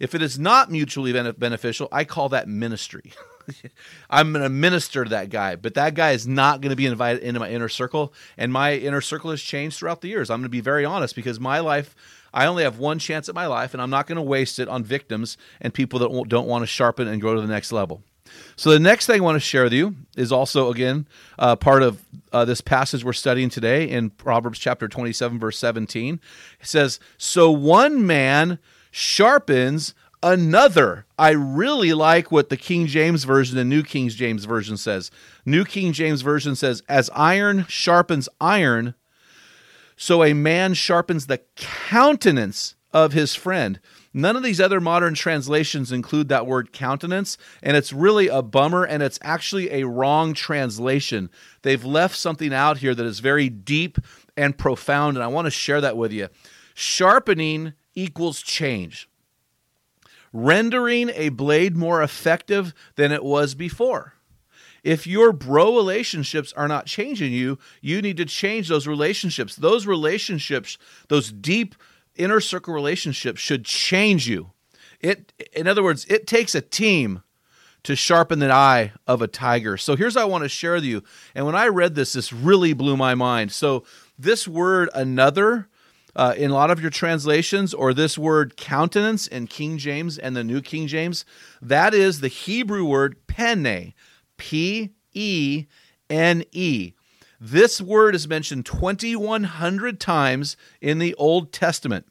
If 0.00 0.14
it 0.14 0.22
is 0.22 0.38
not 0.38 0.70
mutually 0.70 1.12
beneficial, 1.32 1.88
I 1.92 2.04
call 2.04 2.28
that 2.30 2.48
ministry. 2.48 3.12
I'm 4.10 4.32
going 4.32 4.42
to 4.42 4.48
minister 4.48 5.04
to 5.04 5.10
that 5.10 5.30
guy, 5.30 5.56
but 5.56 5.74
that 5.74 5.94
guy 5.94 6.12
is 6.12 6.26
not 6.26 6.60
going 6.60 6.70
to 6.70 6.76
be 6.76 6.86
invited 6.86 7.22
into 7.22 7.40
my 7.40 7.50
inner 7.50 7.68
circle. 7.68 8.12
And 8.36 8.52
my 8.52 8.74
inner 8.74 9.00
circle 9.00 9.30
has 9.30 9.42
changed 9.42 9.78
throughout 9.78 10.00
the 10.00 10.08
years. 10.08 10.30
I'm 10.30 10.38
going 10.38 10.44
to 10.44 10.48
be 10.48 10.60
very 10.60 10.84
honest 10.84 11.14
because 11.14 11.40
my 11.40 11.60
life, 11.60 11.94
I 12.32 12.46
only 12.46 12.64
have 12.64 12.78
one 12.78 12.98
chance 12.98 13.28
at 13.28 13.34
my 13.34 13.46
life, 13.46 13.74
and 13.74 13.82
I'm 13.82 13.90
not 13.90 14.06
going 14.06 14.16
to 14.16 14.22
waste 14.22 14.58
it 14.58 14.68
on 14.68 14.84
victims 14.84 15.36
and 15.60 15.72
people 15.72 15.98
that 16.00 16.28
don't 16.28 16.48
want 16.48 16.62
to 16.62 16.66
sharpen 16.66 17.08
and 17.08 17.20
grow 17.20 17.34
to 17.34 17.40
the 17.40 17.46
next 17.46 17.72
level. 17.72 18.02
So 18.56 18.70
the 18.70 18.80
next 18.80 19.06
thing 19.06 19.20
I 19.20 19.24
want 19.24 19.36
to 19.36 19.40
share 19.40 19.64
with 19.64 19.72
you 19.72 19.94
is 20.16 20.32
also 20.32 20.72
again 20.72 21.06
uh, 21.38 21.56
part 21.56 21.82
of 21.82 22.02
uh, 22.32 22.44
this 22.44 22.60
passage 22.60 23.04
we're 23.04 23.12
studying 23.12 23.48
today 23.50 23.88
in 23.88 24.10
Proverbs 24.10 24.58
chapter 24.58 24.88
27 24.88 25.38
verse 25.38 25.58
17. 25.58 26.20
It 26.60 26.66
says, 26.66 26.98
"So 27.16 27.50
one 27.50 28.06
man 28.06 28.58
sharpens 28.90 29.94
another. 30.22 31.03
I 31.18 31.30
really 31.30 31.92
like 31.92 32.32
what 32.32 32.48
the 32.48 32.56
King 32.56 32.86
James 32.86 33.24
Version 33.24 33.56
and 33.58 33.70
New 33.70 33.82
King 33.82 34.08
James 34.08 34.46
Version 34.46 34.76
says. 34.76 35.10
New 35.44 35.64
King 35.64 35.92
James 35.92 36.22
Version 36.22 36.56
says, 36.56 36.82
As 36.88 37.08
iron 37.14 37.66
sharpens 37.68 38.28
iron, 38.40 38.94
so 39.96 40.24
a 40.24 40.34
man 40.34 40.74
sharpens 40.74 41.26
the 41.26 41.40
countenance 41.56 42.74
of 42.92 43.12
his 43.12 43.34
friend. 43.34 43.78
None 44.12 44.36
of 44.36 44.42
these 44.42 44.60
other 44.60 44.80
modern 44.80 45.14
translations 45.14 45.92
include 45.92 46.28
that 46.28 46.46
word 46.46 46.72
countenance, 46.72 47.36
and 47.62 47.76
it's 47.76 47.92
really 47.92 48.28
a 48.28 48.42
bummer, 48.42 48.84
and 48.84 49.02
it's 49.02 49.18
actually 49.22 49.70
a 49.72 49.86
wrong 49.86 50.34
translation. 50.34 51.30
They've 51.62 51.84
left 51.84 52.16
something 52.16 52.52
out 52.52 52.78
here 52.78 52.94
that 52.94 53.06
is 53.06 53.20
very 53.20 53.48
deep 53.48 53.98
and 54.36 54.58
profound, 54.58 55.16
and 55.16 55.24
I 55.24 55.28
want 55.28 55.46
to 55.46 55.50
share 55.50 55.80
that 55.80 55.96
with 55.96 56.12
you. 56.12 56.28
Sharpening 56.74 57.74
equals 57.94 58.42
change 58.42 59.08
rendering 60.34 61.10
a 61.14 61.28
blade 61.30 61.76
more 61.76 62.02
effective 62.02 62.74
than 62.96 63.12
it 63.12 63.24
was 63.24 63.54
before. 63.54 64.14
If 64.82 65.06
your 65.06 65.32
bro 65.32 65.74
relationships 65.74 66.52
are 66.54 66.68
not 66.68 66.84
changing 66.84 67.32
you, 67.32 67.58
you 67.80 68.02
need 68.02 68.18
to 68.18 68.26
change 68.26 68.68
those 68.68 68.86
relationships. 68.86 69.56
Those 69.56 69.86
relationships, 69.86 70.76
those 71.08 71.32
deep 71.32 71.74
inner 72.16 72.40
circle 72.40 72.74
relationships 72.74 73.40
should 73.40 73.64
change 73.64 74.28
you. 74.28 74.50
It 75.00 75.32
in 75.54 75.66
other 75.66 75.82
words, 75.82 76.04
it 76.06 76.26
takes 76.26 76.54
a 76.54 76.60
team 76.60 77.22
to 77.84 77.94
sharpen 77.94 78.40
the 78.40 78.50
eye 78.50 78.92
of 79.06 79.22
a 79.22 79.28
tiger. 79.28 79.76
So 79.76 79.94
here's 79.94 80.16
what 80.16 80.22
I 80.22 80.26
want 80.26 80.42
to 80.42 80.48
share 80.48 80.74
with 80.74 80.84
you. 80.84 81.02
And 81.34 81.46
when 81.46 81.54
I 81.54 81.68
read 81.68 81.94
this, 81.94 82.14
this 82.14 82.32
really 82.32 82.72
blew 82.72 82.96
my 82.96 83.14
mind. 83.14 83.52
So 83.52 83.84
this 84.18 84.48
word 84.48 84.90
another 84.94 85.68
uh, 86.16 86.34
in 86.36 86.50
a 86.50 86.54
lot 86.54 86.70
of 86.70 86.80
your 86.80 86.90
translations, 86.90 87.74
or 87.74 87.92
this 87.92 88.18
word 88.18 88.56
countenance 88.56 89.26
in 89.26 89.46
King 89.46 89.78
James 89.78 90.18
and 90.18 90.36
the 90.36 90.44
New 90.44 90.60
King 90.60 90.86
James, 90.86 91.24
that 91.60 91.94
is 91.94 92.20
the 92.20 92.28
Hebrew 92.28 92.84
word 92.84 93.26
pene, 93.26 93.94
P 94.36 94.90
E 95.12 95.66
N 96.10 96.44
E. 96.52 96.92
This 97.40 97.80
word 97.80 98.14
is 98.14 98.28
mentioned 98.28 98.66
2,100 98.66 100.00
times 100.00 100.56
in 100.80 100.98
the 100.98 101.14
Old 101.14 101.52
Testament, 101.52 102.06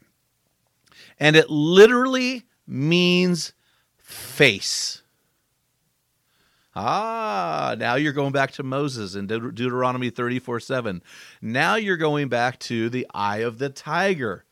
and 1.20 1.36
it 1.36 1.50
literally 1.50 2.44
means 2.68 3.54
face. 3.98 5.03
Ah, 6.76 7.76
now 7.78 7.96
you're 7.96 8.14
going 8.14 8.32
back 8.32 8.52
to 8.54 8.64
Moses 8.64 9.14
in 9.16 9.28
De- 9.28 9.52
Deuteronomy 9.52 10.10
34 10.10 10.60
7. 10.60 11.02
Now 11.42 11.76
you're 11.76 11.98
going 11.98 12.30
back 12.30 12.60
to 12.62 12.90
the 12.90 13.08
eye 13.14 13.38
of 13.38 13.60
the 13.60 13.70
tiger. 13.70 14.46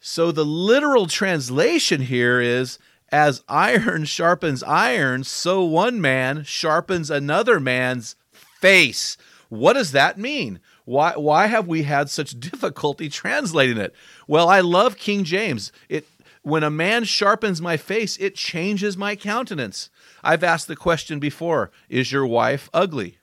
So 0.00 0.32
the 0.32 0.44
literal 0.44 1.06
translation 1.06 2.00
here 2.02 2.40
is 2.40 2.78
as 3.12 3.42
iron 3.48 4.04
sharpens 4.04 4.62
iron, 4.62 5.24
so 5.24 5.64
one 5.64 6.00
man 6.00 6.44
sharpens 6.44 7.10
another 7.10 7.60
man's 7.60 8.16
face. 8.32 9.16
What 9.48 9.74
does 9.74 9.92
that 9.92 10.18
mean? 10.18 10.60
Why, 10.84 11.12
why 11.16 11.46
have 11.46 11.66
we 11.68 11.82
had 11.82 12.08
such 12.08 12.30
difficulty 12.40 13.08
translating 13.08 13.78
it? 13.78 13.94
Well, 14.26 14.48
I 14.48 14.60
love 14.60 14.96
King 14.96 15.24
James. 15.24 15.70
It 15.88 16.06
when 16.42 16.62
a 16.62 16.70
man 16.70 17.04
sharpens 17.04 17.60
my 17.60 17.76
face, 17.76 18.16
it 18.16 18.34
changes 18.34 18.96
my 18.96 19.14
countenance. 19.16 19.90
I've 20.22 20.44
asked 20.44 20.68
the 20.68 20.76
question 20.76 21.18
before 21.18 21.70
Is 21.88 22.12
your 22.12 22.26
wife 22.26 22.70
ugly? 22.72 23.18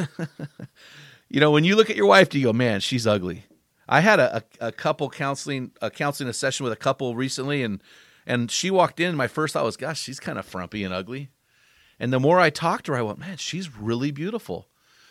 you 1.29 1.41
know, 1.41 1.51
when 1.51 1.65
you 1.65 1.77
look 1.77 1.91
at 1.91 1.97
your 1.97 2.07
wife, 2.07 2.29
do 2.29 2.39
you 2.39 2.45
go, 2.45 2.53
man, 2.53 2.81
she's 2.81 3.07
ugly? 3.07 3.45
I 3.89 4.01
had 4.01 4.21
a, 4.21 4.37
a, 4.37 4.69
a, 4.69 4.73
couple 4.73 5.09
counseling, 5.09 5.71
a 5.81 5.91
counseling 5.91 6.29
a 6.29 6.35
session 6.35 6.65
with 6.65 6.75
a 6.75 6.77
couple 6.77 7.17
recently, 7.17 7.63
and 7.63 7.83
and 8.27 8.51
she 8.51 8.71
walked 8.71 9.01
in. 9.01 9.17
My 9.17 9.29
first 9.29 9.55
thought 9.55 9.65
was, 9.65 9.79
gosh, 9.79 10.01
she's 10.01 10.21
kind 10.21 10.39
of 10.39 10.45
frumpy 10.45 10.85
and 10.85 10.93
ugly. 10.93 11.31
And 11.99 12.13
the 12.13 12.21
more 12.21 12.39
I 12.39 12.51
talked 12.51 12.87
to 12.87 12.93
her, 12.93 12.99
I 12.99 13.03
went, 13.03 13.19
man, 13.19 13.39
she's 13.39 13.75
really 13.75 14.11
beautiful. 14.11 14.69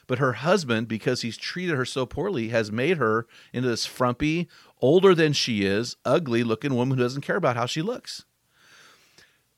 But 0.08 0.20
her 0.20 0.34
husband, 0.34 0.88
because 0.88 1.22
he's 1.22 1.38
treated 1.38 1.76
her 1.76 1.86
so 1.86 2.06
poorly, 2.06 2.50
has 2.50 2.72
made 2.72 2.98
her 2.98 3.28
into 3.52 3.68
this 3.68 3.86
frumpy, 3.86 4.48
older 4.82 5.14
than 5.14 5.34
she 5.34 5.66
is, 5.66 5.98
ugly 6.06 6.44
looking 6.44 6.74
woman 6.74 6.98
who 6.98 7.04
doesn't 7.04 7.22
care 7.22 7.36
about 7.36 7.58
how 7.58 7.66
she 7.66 7.82
looks. 7.82 8.24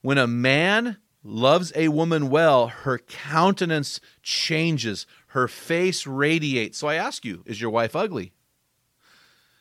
When 0.01 0.17
a 0.17 0.27
man 0.27 0.97
loves 1.23 1.71
a 1.75 1.89
woman 1.89 2.29
well, 2.29 2.67
her 2.67 2.97
countenance 2.97 3.99
changes, 4.23 5.05
her 5.27 5.47
face 5.47 6.07
radiates. 6.07 6.79
So 6.79 6.87
I 6.87 6.95
ask 6.95 7.23
you, 7.25 7.43
is 7.45 7.61
your 7.61 7.69
wife 7.69 7.95
ugly? 7.95 8.31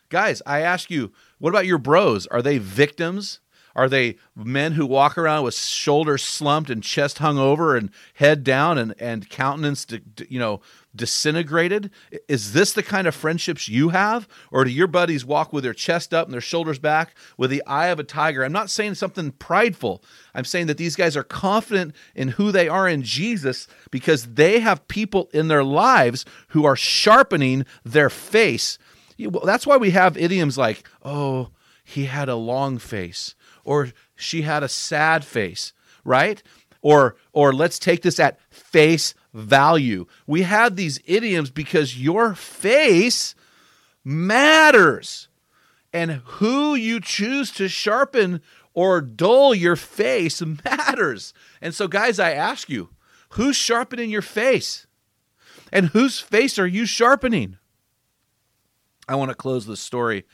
Guys, 0.09 0.41
I 0.47 0.61
ask 0.61 0.91
you, 0.91 1.13
what 1.39 1.51
about 1.51 1.67
your 1.67 1.79
bros? 1.79 2.27
Are 2.29 2.41
they 2.41 2.59
victims? 2.59 3.41
Are 3.79 3.89
they 3.89 4.17
men 4.35 4.73
who 4.73 4.85
walk 4.85 5.17
around 5.17 5.45
with 5.45 5.55
shoulders 5.55 6.25
slumped 6.25 6.69
and 6.69 6.83
chest 6.83 7.19
hung 7.19 7.39
over 7.39 7.77
and 7.77 7.91
head 8.15 8.43
down 8.43 8.77
and, 8.77 8.93
and 8.99 9.31
countenance, 9.31 9.87
you 10.29 10.41
know, 10.41 10.61
disintegrated? 10.97 11.93
Is 12.27 12.55
this 12.55 12.73
the 12.73 12.83
kind 12.83 13.07
of 13.07 13.15
friendships 13.15 13.69
you 13.69 13.91
have? 13.91 14.27
Or 14.51 14.65
do 14.65 14.71
your 14.73 14.89
buddies 14.89 15.25
walk 15.25 15.53
with 15.53 15.63
their 15.63 15.75
chest 15.75 16.13
up 16.13 16.27
and 16.27 16.35
their 16.35 16.41
shoulders 16.41 16.81
back 16.81 17.15
with 17.37 17.51
the 17.51 17.63
eye 17.69 17.87
of 17.87 18.01
a 18.01 18.03
tiger? 18.03 18.43
I'm 18.43 18.51
not 18.51 18.69
saying 18.69 18.97
something 18.97 19.31
prideful. 19.31 20.03
I'm 20.35 20.45
saying 20.45 20.67
that 20.67 20.77
these 20.77 20.97
guys 20.97 21.17
are 21.17 21.23
confident 21.23 21.95
in 22.17 22.31
who 22.31 22.51
they 22.51 22.69
are 22.69 22.89
in 22.89 23.03
Jesus 23.05 23.69
because 23.93 24.35
they 24.35 24.59
have 24.59 24.89
people 24.89 25.31
in 25.33 25.47
their 25.47 25.63
lives 25.63 26.25
who 26.49 26.65
are 26.65 26.75
sharpening 26.75 27.65
their 27.85 28.11
face. 28.11 28.77
That's 29.45 29.69
why 29.69 29.77
we 29.77 29.93
have 29.93 30.19
idioms 30.19 30.59
like, 30.59 30.83
oh, 31.05 31.51
he 31.85 32.07
had 32.07 32.29
a 32.29 32.35
long 32.35 32.79
face 32.79 33.37
or 33.69 33.89
she 34.17 34.43
had 34.43 34.63
a 34.63 34.69
sad 34.69 35.27
face, 35.27 35.75
right? 36.03 36.43
Or 36.81 37.17
or 37.33 37.53
let's 37.53 37.79
take 37.79 38.01
this 38.01 38.19
at 38.19 38.41
face 38.51 39.15
value. 39.35 40.07
We 40.27 40.43
have 40.43 40.75
these 40.75 41.01
idioms 41.05 41.51
because 41.51 42.01
your 42.01 42.35
face 42.35 43.35
matters. 44.03 45.29
And 45.93 46.23
who 46.25 46.75
you 46.75 47.01
choose 47.01 47.51
to 47.53 47.69
sharpen 47.69 48.41
or 48.73 49.03
dull 49.03 49.55
your 49.55 49.77
face 49.77 50.43
matters. 50.65 51.35
And 51.61 51.75
so 51.75 51.89
guys, 51.89 52.19
I 52.19 52.33
ask 52.33 52.71
you, 52.71 52.89
who's 53.31 53.57
sharpening 53.57 54.09
your 54.09 54.23
face? 54.23 54.87
And 55.71 55.89
whose 55.89 56.21
face 56.21 56.59
are 56.59 56.67
you 56.67 56.87
sharpening? 56.87 57.59
I 59.07 59.15
want 59.17 59.31
to 59.31 59.35
close 59.35 59.67
the 59.67 59.77
story 59.77 60.25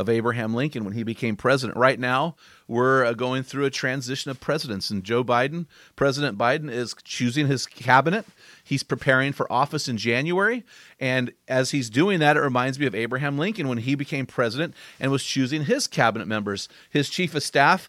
of 0.00 0.08
Abraham 0.08 0.54
Lincoln 0.54 0.84
when 0.84 0.94
he 0.94 1.02
became 1.02 1.36
president. 1.36 1.76
Right 1.76 2.00
now, 2.00 2.34
we're 2.66 3.04
uh, 3.04 3.12
going 3.12 3.42
through 3.42 3.66
a 3.66 3.70
transition 3.70 4.30
of 4.30 4.40
presidents, 4.40 4.88
and 4.88 5.04
Joe 5.04 5.22
Biden, 5.22 5.66
President 5.94 6.38
Biden, 6.38 6.70
is 6.70 6.96
choosing 7.04 7.48
his 7.48 7.66
cabinet. 7.66 8.24
He's 8.64 8.82
preparing 8.82 9.34
for 9.34 9.50
office 9.52 9.88
in 9.88 9.98
January. 9.98 10.64
And 10.98 11.34
as 11.48 11.72
he's 11.72 11.90
doing 11.90 12.18
that, 12.20 12.38
it 12.38 12.40
reminds 12.40 12.78
me 12.78 12.86
of 12.86 12.94
Abraham 12.94 13.36
Lincoln 13.36 13.68
when 13.68 13.78
he 13.78 13.94
became 13.94 14.24
president 14.24 14.74
and 14.98 15.12
was 15.12 15.22
choosing 15.22 15.66
his 15.66 15.86
cabinet 15.86 16.26
members. 16.26 16.66
His 16.88 17.10
chief 17.10 17.34
of 17.34 17.42
staff 17.42 17.86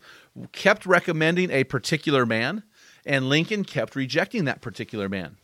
kept 0.52 0.86
recommending 0.86 1.50
a 1.50 1.64
particular 1.64 2.26
man, 2.26 2.64
and 3.06 3.30
Lincoln 3.30 3.64
kept 3.64 3.96
rejecting 3.96 4.44
that 4.46 4.60
particular 4.60 5.08
man. 5.08 5.38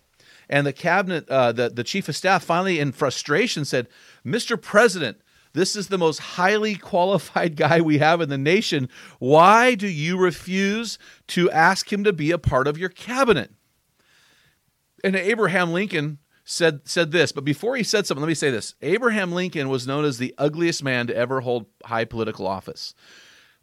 And 0.50 0.68
the 0.68 0.74
cabinet, 0.74 1.30
uh, 1.30 1.54
the, 1.54 1.70
the 1.70 1.84
chief 1.86 2.10
of 2.10 2.16
staff 2.16 2.44
finally, 2.44 2.80
in 2.80 2.92
frustration, 2.92 3.64
said, 3.64 3.88
Mr. 4.26 4.62
President, 4.62 5.22
this 5.54 5.76
is 5.76 5.88
the 5.88 5.98
most 5.98 6.20
highly 6.20 6.76
qualified 6.76 7.56
guy 7.58 7.82
we 7.82 7.98
have 7.98 8.22
in 8.22 8.30
the 8.30 8.38
nation. 8.38 8.90
Why 9.20 9.76
do 9.76 9.88
you 9.88 10.18
refuse 10.18 10.98
to 11.28 11.50
ask 11.52 11.92
him 11.92 12.04
to 12.04 12.14
be 12.14 12.32
a 12.32 12.38
part 12.38 12.68
of 12.68 12.78
your 12.78 12.90
cabinet? 12.90 13.52
And 15.04 15.16
Abraham 15.16 15.74
Lincoln 15.74 16.20
said 16.44 16.82
said 16.86 17.12
this, 17.12 17.32
but 17.32 17.44
before 17.44 17.76
he 17.76 17.84
said 17.84 18.08
something, 18.08 18.22
let 18.22 18.28
me 18.28 18.34
say 18.34 18.50
this. 18.50 18.76
Abraham 18.82 19.32
Lincoln 19.32 19.70
was 19.70 19.86
known 19.86 20.06
as 20.06 20.18
the 20.18 20.34
ugliest 20.38 20.84
man 20.84 21.08
to 21.08 21.16
ever 21.16 21.42
hold 21.42 21.68
high 21.86 22.06
political 22.06 22.48
office. 22.48 22.94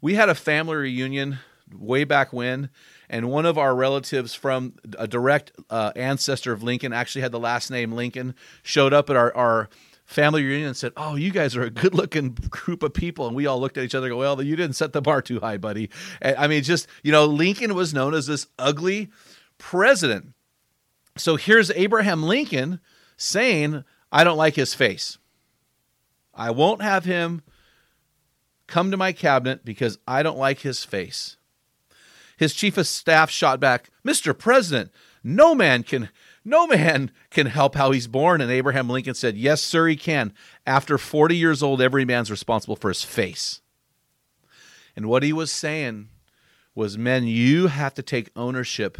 We 0.01 0.13
had 0.13 0.29
a 0.29 0.35
family 0.35 0.75
reunion 0.75 1.39
way 1.73 2.03
back 2.03 2.31
when, 2.31 2.69
and 3.09 3.29
one 3.29 3.45
of 3.45 3.57
our 3.57 3.75
relatives 3.75 4.35
from 4.35 4.75
a 4.99 5.07
direct 5.07 5.51
uh, 5.69 5.91
ancestor 5.95 6.53
of 6.53 6.61
Lincoln 6.61 6.93
actually 6.93 7.21
had 7.21 7.31
the 7.31 7.39
last 7.39 7.71
name 7.71 7.91
Lincoln, 7.91 8.35
showed 8.61 8.93
up 8.93 9.09
at 9.09 9.15
our, 9.15 9.35
our 9.35 9.69
family 10.05 10.43
reunion 10.43 10.67
and 10.69 10.77
said, 10.77 10.93
"Oh, 10.95 11.15
you 11.15 11.31
guys 11.31 11.55
are 11.55 11.63
a 11.63 11.69
good-looking 11.69 12.37
group 12.49 12.83
of 12.83 12.93
people," 12.93 13.27
and 13.27 13.35
we 13.35 13.47
all 13.47 13.59
looked 13.59 13.77
at 13.77 13.83
each 13.83 13.95
other, 13.95 14.07
and 14.07 14.13
go, 14.13 14.19
"Well, 14.19 14.41
you 14.41 14.55
didn't 14.55 14.75
set 14.75 14.93
the 14.93 15.01
bar 15.01 15.21
too 15.21 15.39
high, 15.39 15.57
buddy." 15.57 15.89
And, 16.21 16.37
I 16.37 16.47
mean, 16.47 16.63
just 16.63 16.87
you 17.03 17.11
know, 17.11 17.25
Lincoln 17.25 17.73
was 17.73 17.93
known 17.93 18.13
as 18.13 18.27
this 18.27 18.47
ugly 18.57 19.09
president. 19.57 20.33
So 21.17 21.35
here's 21.35 21.71
Abraham 21.71 22.23
Lincoln 22.23 22.79
saying, 23.17 23.83
"I 24.11 24.23
don't 24.23 24.37
like 24.37 24.55
his 24.55 24.73
face. 24.73 25.17
I 26.33 26.51
won't 26.51 26.81
have 26.81 27.05
him 27.05 27.41
come 28.67 28.91
to 28.91 28.97
my 28.97 29.11
cabinet 29.11 29.65
because 29.65 29.97
I 30.07 30.23
don't 30.23 30.37
like 30.37 30.59
his 30.59 30.83
face." 30.83 31.37
His 32.37 32.53
chief 32.53 32.77
of 32.77 32.85
staff 32.85 33.31
shot 33.31 33.59
back, 33.59 33.89
"Mr. 34.05 34.37
President, 34.37 34.91
no 35.23 35.55
man 35.55 35.83
can 35.83 36.09
no 36.45 36.67
man 36.67 37.11
can 37.31 37.47
help 37.47 37.73
how 37.75 37.91
he's 37.91 38.07
born. 38.07 38.39
And 38.39 38.51
Abraham 38.51 38.87
Lincoln 38.87 39.15
said, 39.15 39.35
Yes, 39.35 39.61
sir, 39.61 39.87
he 39.87 39.95
can. 39.95 40.31
After 40.65 40.97
40 40.97 41.35
years 41.35 41.63
old, 41.63 41.81
every 41.81 42.05
man's 42.05 42.29
responsible 42.31 42.75
for 42.75 42.89
his 42.89 43.03
face. 43.03 43.61
And 44.95 45.07
what 45.07 45.23
he 45.23 45.33
was 45.33 45.51
saying 45.51 46.09
was, 46.75 46.97
Men, 46.97 47.25
you 47.25 47.67
have 47.67 47.95
to 47.95 48.03
take 48.03 48.29
ownership 48.35 48.99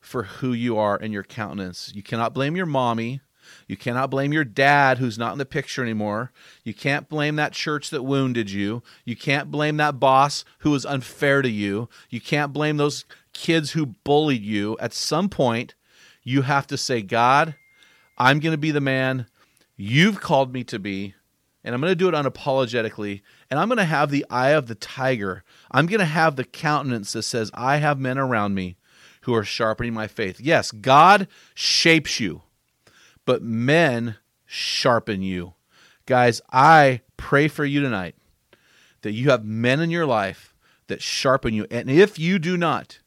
for 0.00 0.22
who 0.24 0.52
you 0.52 0.78
are 0.78 0.96
and 0.96 1.12
your 1.12 1.24
countenance. 1.24 1.92
You 1.94 2.02
cannot 2.02 2.32
blame 2.32 2.56
your 2.56 2.66
mommy. 2.66 3.20
You 3.66 3.76
cannot 3.76 4.10
blame 4.10 4.32
your 4.32 4.44
dad 4.44 4.98
who's 4.98 5.18
not 5.18 5.32
in 5.32 5.38
the 5.38 5.44
picture 5.44 5.82
anymore. 5.82 6.32
You 6.62 6.74
can't 6.74 7.08
blame 7.08 7.36
that 7.36 7.52
church 7.52 7.90
that 7.90 8.04
wounded 8.04 8.50
you. 8.50 8.82
You 9.04 9.16
can't 9.16 9.50
blame 9.50 9.76
that 9.78 9.98
boss 9.98 10.44
who 10.58 10.70
was 10.70 10.86
unfair 10.86 11.42
to 11.42 11.50
you. 11.50 11.88
You 12.08 12.20
can't 12.20 12.52
blame 12.52 12.76
those 12.76 13.04
kids 13.32 13.72
who 13.72 13.86
bullied 13.86 14.42
you. 14.42 14.76
At 14.80 14.92
some 14.92 15.28
point, 15.28 15.74
you 16.22 16.42
have 16.42 16.66
to 16.68 16.76
say, 16.76 17.02
God, 17.02 17.54
I'm 18.18 18.40
going 18.40 18.52
to 18.52 18.58
be 18.58 18.70
the 18.70 18.80
man 18.80 19.26
you've 19.76 20.20
called 20.20 20.52
me 20.52 20.64
to 20.64 20.78
be, 20.78 21.14
and 21.64 21.74
I'm 21.74 21.80
going 21.80 21.90
to 21.90 21.96
do 21.96 22.08
it 22.08 22.14
unapologetically, 22.14 23.22
and 23.50 23.58
I'm 23.58 23.68
going 23.68 23.78
to 23.78 23.84
have 23.84 24.10
the 24.10 24.26
eye 24.30 24.50
of 24.50 24.66
the 24.66 24.74
tiger. 24.74 25.44
I'm 25.70 25.86
going 25.86 26.00
to 26.00 26.04
have 26.04 26.36
the 26.36 26.44
countenance 26.44 27.12
that 27.12 27.22
says, 27.22 27.50
I 27.54 27.78
have 27.78 27.98
men 27.98 28.18
around 28.18 28.54
me 28.54 28.76
who 29.22 29.34
are 29.34 29.44
sharpening 29.44 29.94
my 29.94 30.06
faith. 30.06 30.40
Yes, 30.40 30.70
God 30.70 31.28
shapes 31.54 32.20
you, 32.20 32.42
but 33.24 33.42
men 33.42 34.16
sharpen 34.46 35.22
you. 35.22 35.54
Guys, 36.06 36.40
I 36.52 37.00
pray 37.16 37.48
for 37.48 37.64
you 37.64 37.80
tonight 37.80 38.16
that 39.02 39.12
you 39.12 39.30
have 39.30 39.44
men 39.44 39.80
in 39.80 39.90
your 39.90 40.06
life 40.06 40.54
that 40.88 41.00
sharpen 41.02 41.54
you. 41.54 41.66
And 41.70 41.88
if 41.88 42.18
you 42.18 42.38
do 42.38 42.56
not, 42.56 42.98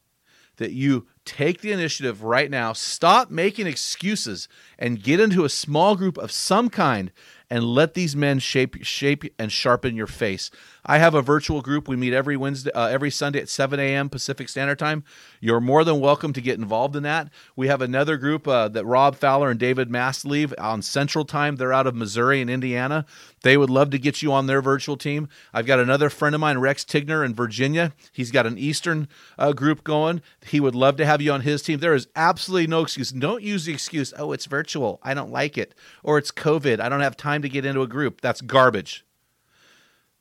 that 0.58 0.72
you 0.72 1.08
take 1.26 1.62
the 1.62 1.72
initiative 1.72 2.24
right 2.24 2.50
now, 2.50 2.72
stop 2.74 3.30
making 3.32 3.68
excuses, 3.68 4.48
and 4.78 5.02
get 5.02 5.20
into 5.20 5.44
a 5.44 5.50
small 5.50 5.96
group 5.96 6.18
of 6.18 6.32
some 6.32 6.70
kind 6.70 7.12
and 7.50 7.64
let 7.64 7.94
these 7.94 8.16
men 8.16 8.40
shape 8.40 8.84
shape 8.84 9.24
and 9.38 9.52
sharpen 9.52 9.96
your 9.96 10.08
face. 10.08 10.50
I 10.86 10.98
have 10.98 11.14
a 11.14 11.22
virtual 11.22 11.62
group. 11.62 11.88
We 11.88 11.96
meet 11.96 12.14
every 12.14 12.38
Wednesday, 12.38 12.72
uh, 12.72 12.88
every 12.88 13.12
Sunday 13.12 13.40
at 13.40 13.50
7 13.50 13.80
a.m. 13.80 14.10
Pacific 14.10 14.50
Standard 14.50 14.80
Time. 14.80 15.04
You're 15.40 15.60
more 15.60 15.84
than 15.84 16.00
welcome 16.00 16.34
to 16.34 16.42
get 16.42 16.60
involved 16.60 16.96
in 16.96 17.04
that. 17.04 17.30
We 17.56 17.68
have 17.68 17.82
another 17.82 18.18
group 18.18 18.48
uh, 18.48 18.70
that 18.70 18.86
Rob 18.86 19.16
Fowler 19.16 19.52
and 19.52 19.60
David 19.60 19.90
Mast 19.90 20.26
leave 20.26 20.54
on 20.58 20.82
Central 20.82 21.26
Time. 21.26 21.56
They're 21.56 21.74
out 21.74 21.88
of 21.88 21.96
Missouri 21.96 22.42
and 22.42 22.50
Indiana. 22.50 23.06
They 23.46 23.58
would 23.58 23.70
love 23.70 23.92
to 23.92 24.00
get 24.00 24.24
you 24.24 24.34
on 24.34 24.48
their 24.48 24.60
virtual 24.60 24.98
team. 24.98 25.30
I've 25.54 25.68
got 25.68 25.80
another 25.80 26.10
friend 26.10 26.34
of 26.34 26.42
mine, 26.42 26.58
Rex 26.58 26.84
Tigner 26.84 27.24
in 27.24 27.36
Virginia. 27.36 27.94
He's 28.12 28.32
got 28.32 28.48
an 28.48 28.58
Eastern 28.58 29.08
uh, 29.38 29.54
group 29.54 29.84
going. 29.84 30.24
He 30.48 30.60
would 30.60 30.74
love 30.74 30.98
to 30.98 31.06
have 31.06 31.22
you 31.22 31.32
on 31.32 31.42
his 31.42 31.62
team. 31.62 31.78
There 31.78 31.94
is 31.94 32.08
absolutely 32.16 32.66
no 32.66 32.82
excuse. 32.82 33.12
Don't 33.12 33.44
use 33.44 33.66
the 33.66 33.74
excuse, 33.74 34.16
oh, 34.18 34.32
it's 34.32 34.48
virtual. 34.48 35.00
I 35.04 35.14
don't 35.14 35.30
like 35.30 35.60
it. 35.60 35.76
Or 36.02 36.18
it's 36.18 36.32
COVID. 36.32 36.80
I 36.80 36.90
don't 36.90 37.02
have 37.02 37.16
time 37.16 37.44
to 37.44 37.48
get 37.48 37.68
into 37.68 37.84
a 37.84 37.88
group. 37.88 38.20
That's 38.20 38.42
garbage. 38.42 39.06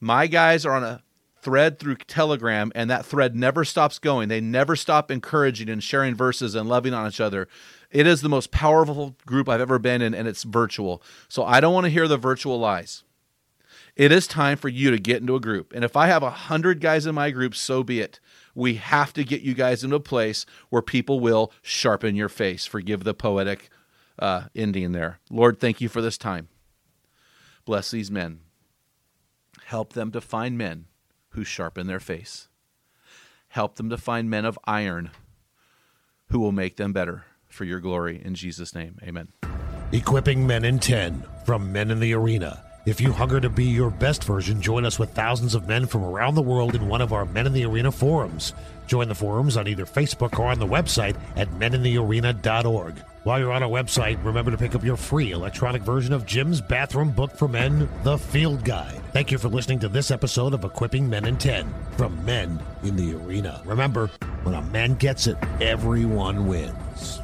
My 0.01 0.27
guys 0.27 0.67
are 0.67 0.75
on 0.75 0.85
a 0.85 1.03
thread 1.41 1.79
through 1.79 1.97
Telegram, 1.97 2.73
and 2.75 2.91
that 2.91 3.07
thread 3.07 3.35
never 3.35 3.65
stops 3.65 3.99
going. 3.99 4.29
They 4.29 4.43
never 4.43 4.77
stop 4.77 5.11
encouraging 5.11 5.71
and 5.71 5.83
sharing 5.83 6.15
verses 6.15 6.55
and 6.55 6.69
loving 6.69 6.93
on 6.93 7.09
each 7.09 7.23
other. 7.23 7.49
It 7.91 8.07
is 8.07 8.21
the 8.21 8.29
most 8.29 8.51
powerful 8.51 9.17
group 9.25 9.49
I've 9.49 9.63
ever 9.63 9.79
been 9.79 10.03
in, 10.03 10.13
and 10.13 10.29
it's 10.29 10.43
virtual. 10.43 11.03
So 11.27 11.43
I 11.43 11.61
don't 11.61 11.73
want 11.73 11.85
to 11.85 11.91
hear 11.91 12.07
the 12.07 12.19
virtual 12.19 12.61
lies. 12.61 13.03
It 13.97 14.11
is 14.11 14.27
time 14.27 14.57
for 14.57 14.69
you 14.69 14.91
to 14.91 14.99
get 14.99 15.21
into 15.21 15.37
a 15.37 15.41
group. 15.41 15.73
And 15.73 15.85
if 15.85 15.97
I 15.97 16.09
have 16.09 16.23
a 16.23 16.31
hundred 16.31 16.81
guys 16.81 17.07
in 17.07 17.15
my 17.15 17.31
group, 17.31 17.55
so 17.55 17.85
be 17.85 18.01
it. 18.01 18.19
We 18.55 18.75
have 18.75 19.13
to 19.13 19.25
get 19.25 19.43
you 19.43 19.55
guys 19.55 19.85
into 19.85 19.97
a 19.97 20.01
place 20.01 20.47
where 20.69 20.83
people 20.83 21.21
will 21.21 21.53
sharpen 21.63 22.17
your 22.17 22.29
face. 22.29 22.67
Forgive 22.67 23.05
the 23.05 23.15
poetic 23.15 23.69
uh, 24.19 24.45
ending 24.55 24.93
there. 24.93 25.21
Lord, 25.31 25.61
thank 25.61 25.81
you 25.81 25.89
for 25.89 26.01
this 26.01 26.19
time. 26.19 26.49
Bless 27.65 27.91
these 27.91 28.11
men. 28.11 28.41
Help 29.67 29.93
them 29.93 30.11
to 30.13 30.21
find 30.21 30.59
men 30.59 30.87
who 31.31 31.45
sharpen 31.45 31.87
their 31.87 32.01
face. 32.01 32.49
Help 33.49 33.77
them 33.77 33.89
to 33.91 33.97
find 33.97 34.29
men 34.29 34.45
of 34.45 34.59
iron 34.65 35.11
who 36.31 36.41
will 36.41 36.53
make 36.53 36.77
them 36.77 36.93
better 36.93 37.25
for 37.49 37.65
your 37.65 37.81
glory. 37.81 38.21
In 38.23 38.35
Jesus' 38.35 38.75
name, 38.75 38.99
amen. 39.03 39.29
Equipping 39.93 40.47
Men 40.47 40.65
in 40.65 40.81
10 40.81 41.25
from 41.47 41.73
Men 41.73 41.91
in 41.91 42.01
the 42.01 42.13
Arena. 42.13 42.65
If 42.87 43.01
you 43.01 43.13
hunger 43.13 43.41
to 43.41 43.49
be 43.49 43.65
your 43.65 43.89
best 43.89 44.25
version, 44.25 44.61
join 44.61 44.85
us 44.85 44.99
with 44.99 45.15
thousands 45.15 45.55
of 45.55 45.67
men 45.67 45.87
from 45.87 46.05
around 46.05 46.35
the 46.35 46.43
world 46.43 46.75
in 46.75 46.87
one 46.87 47.01
of 47.01 47.15
our 47.15 47.25
Men 47.25 47.47
in 47.47 47.55
the 47.55 47.65
Arena 47.65 47.91
forums. 47.91 48.53
Join 48.87 49.09
the 49.09 49.15
forums 49.15 49.57
on 49.57 49.67
either 49.67 49.87
Facebook 49.87 50.39
or 50.39 50.49
on 50.49 50.59
the 50.59 50.67
website 50.67 51.17
at 51.35 51.49
meninthearena.org. 51.53 52.95
While 53.23 53.39
you're 53.39 53.53
on 53.53 53.63
our 53.63 53.71
website, 53.71 54.23
remember 54.23 54.51
to 54.51 54.59
pick 54.59 54.75
up 54.75 54.85
your 54.85 54.99
free 54.99 55.31
electronic 55.31 55.81
version 55.81 56.13
of 56.13 56.27
Jim's 56.27 56.61
bathroom 56.61 57.11
book 57.11 57.35
for 57.35 57.49
men, 57.49 57.89
The 58.03 58.19
Field 58.19 58.63
Guide. 58.65 59.01
Thank 59.15 59.31
you 59.31 59.39
for 59.39 59.49
listening 59.49 59.79
to 59.79 59.89
this 59.89 60.11
episode 60.11 60.53
of 60.53 60.65
Equipping 60.65 61.09
Men 61.09 61.25
in 61.25 61.39
10 61.39 61.73
from 61.97 62.23
Men 62.27 62.61
in 62.83 62.97
the 62.97 63.15
Arena. 63.15 63.63
Remember, 63.65 64.11
when 64.43 64.55
a 64.55 64.61
man 64.61 64.97
gets 64.97 65.27
it, 65.27 65.39
everyone 65.63 66.47
wins. 66.47 67.24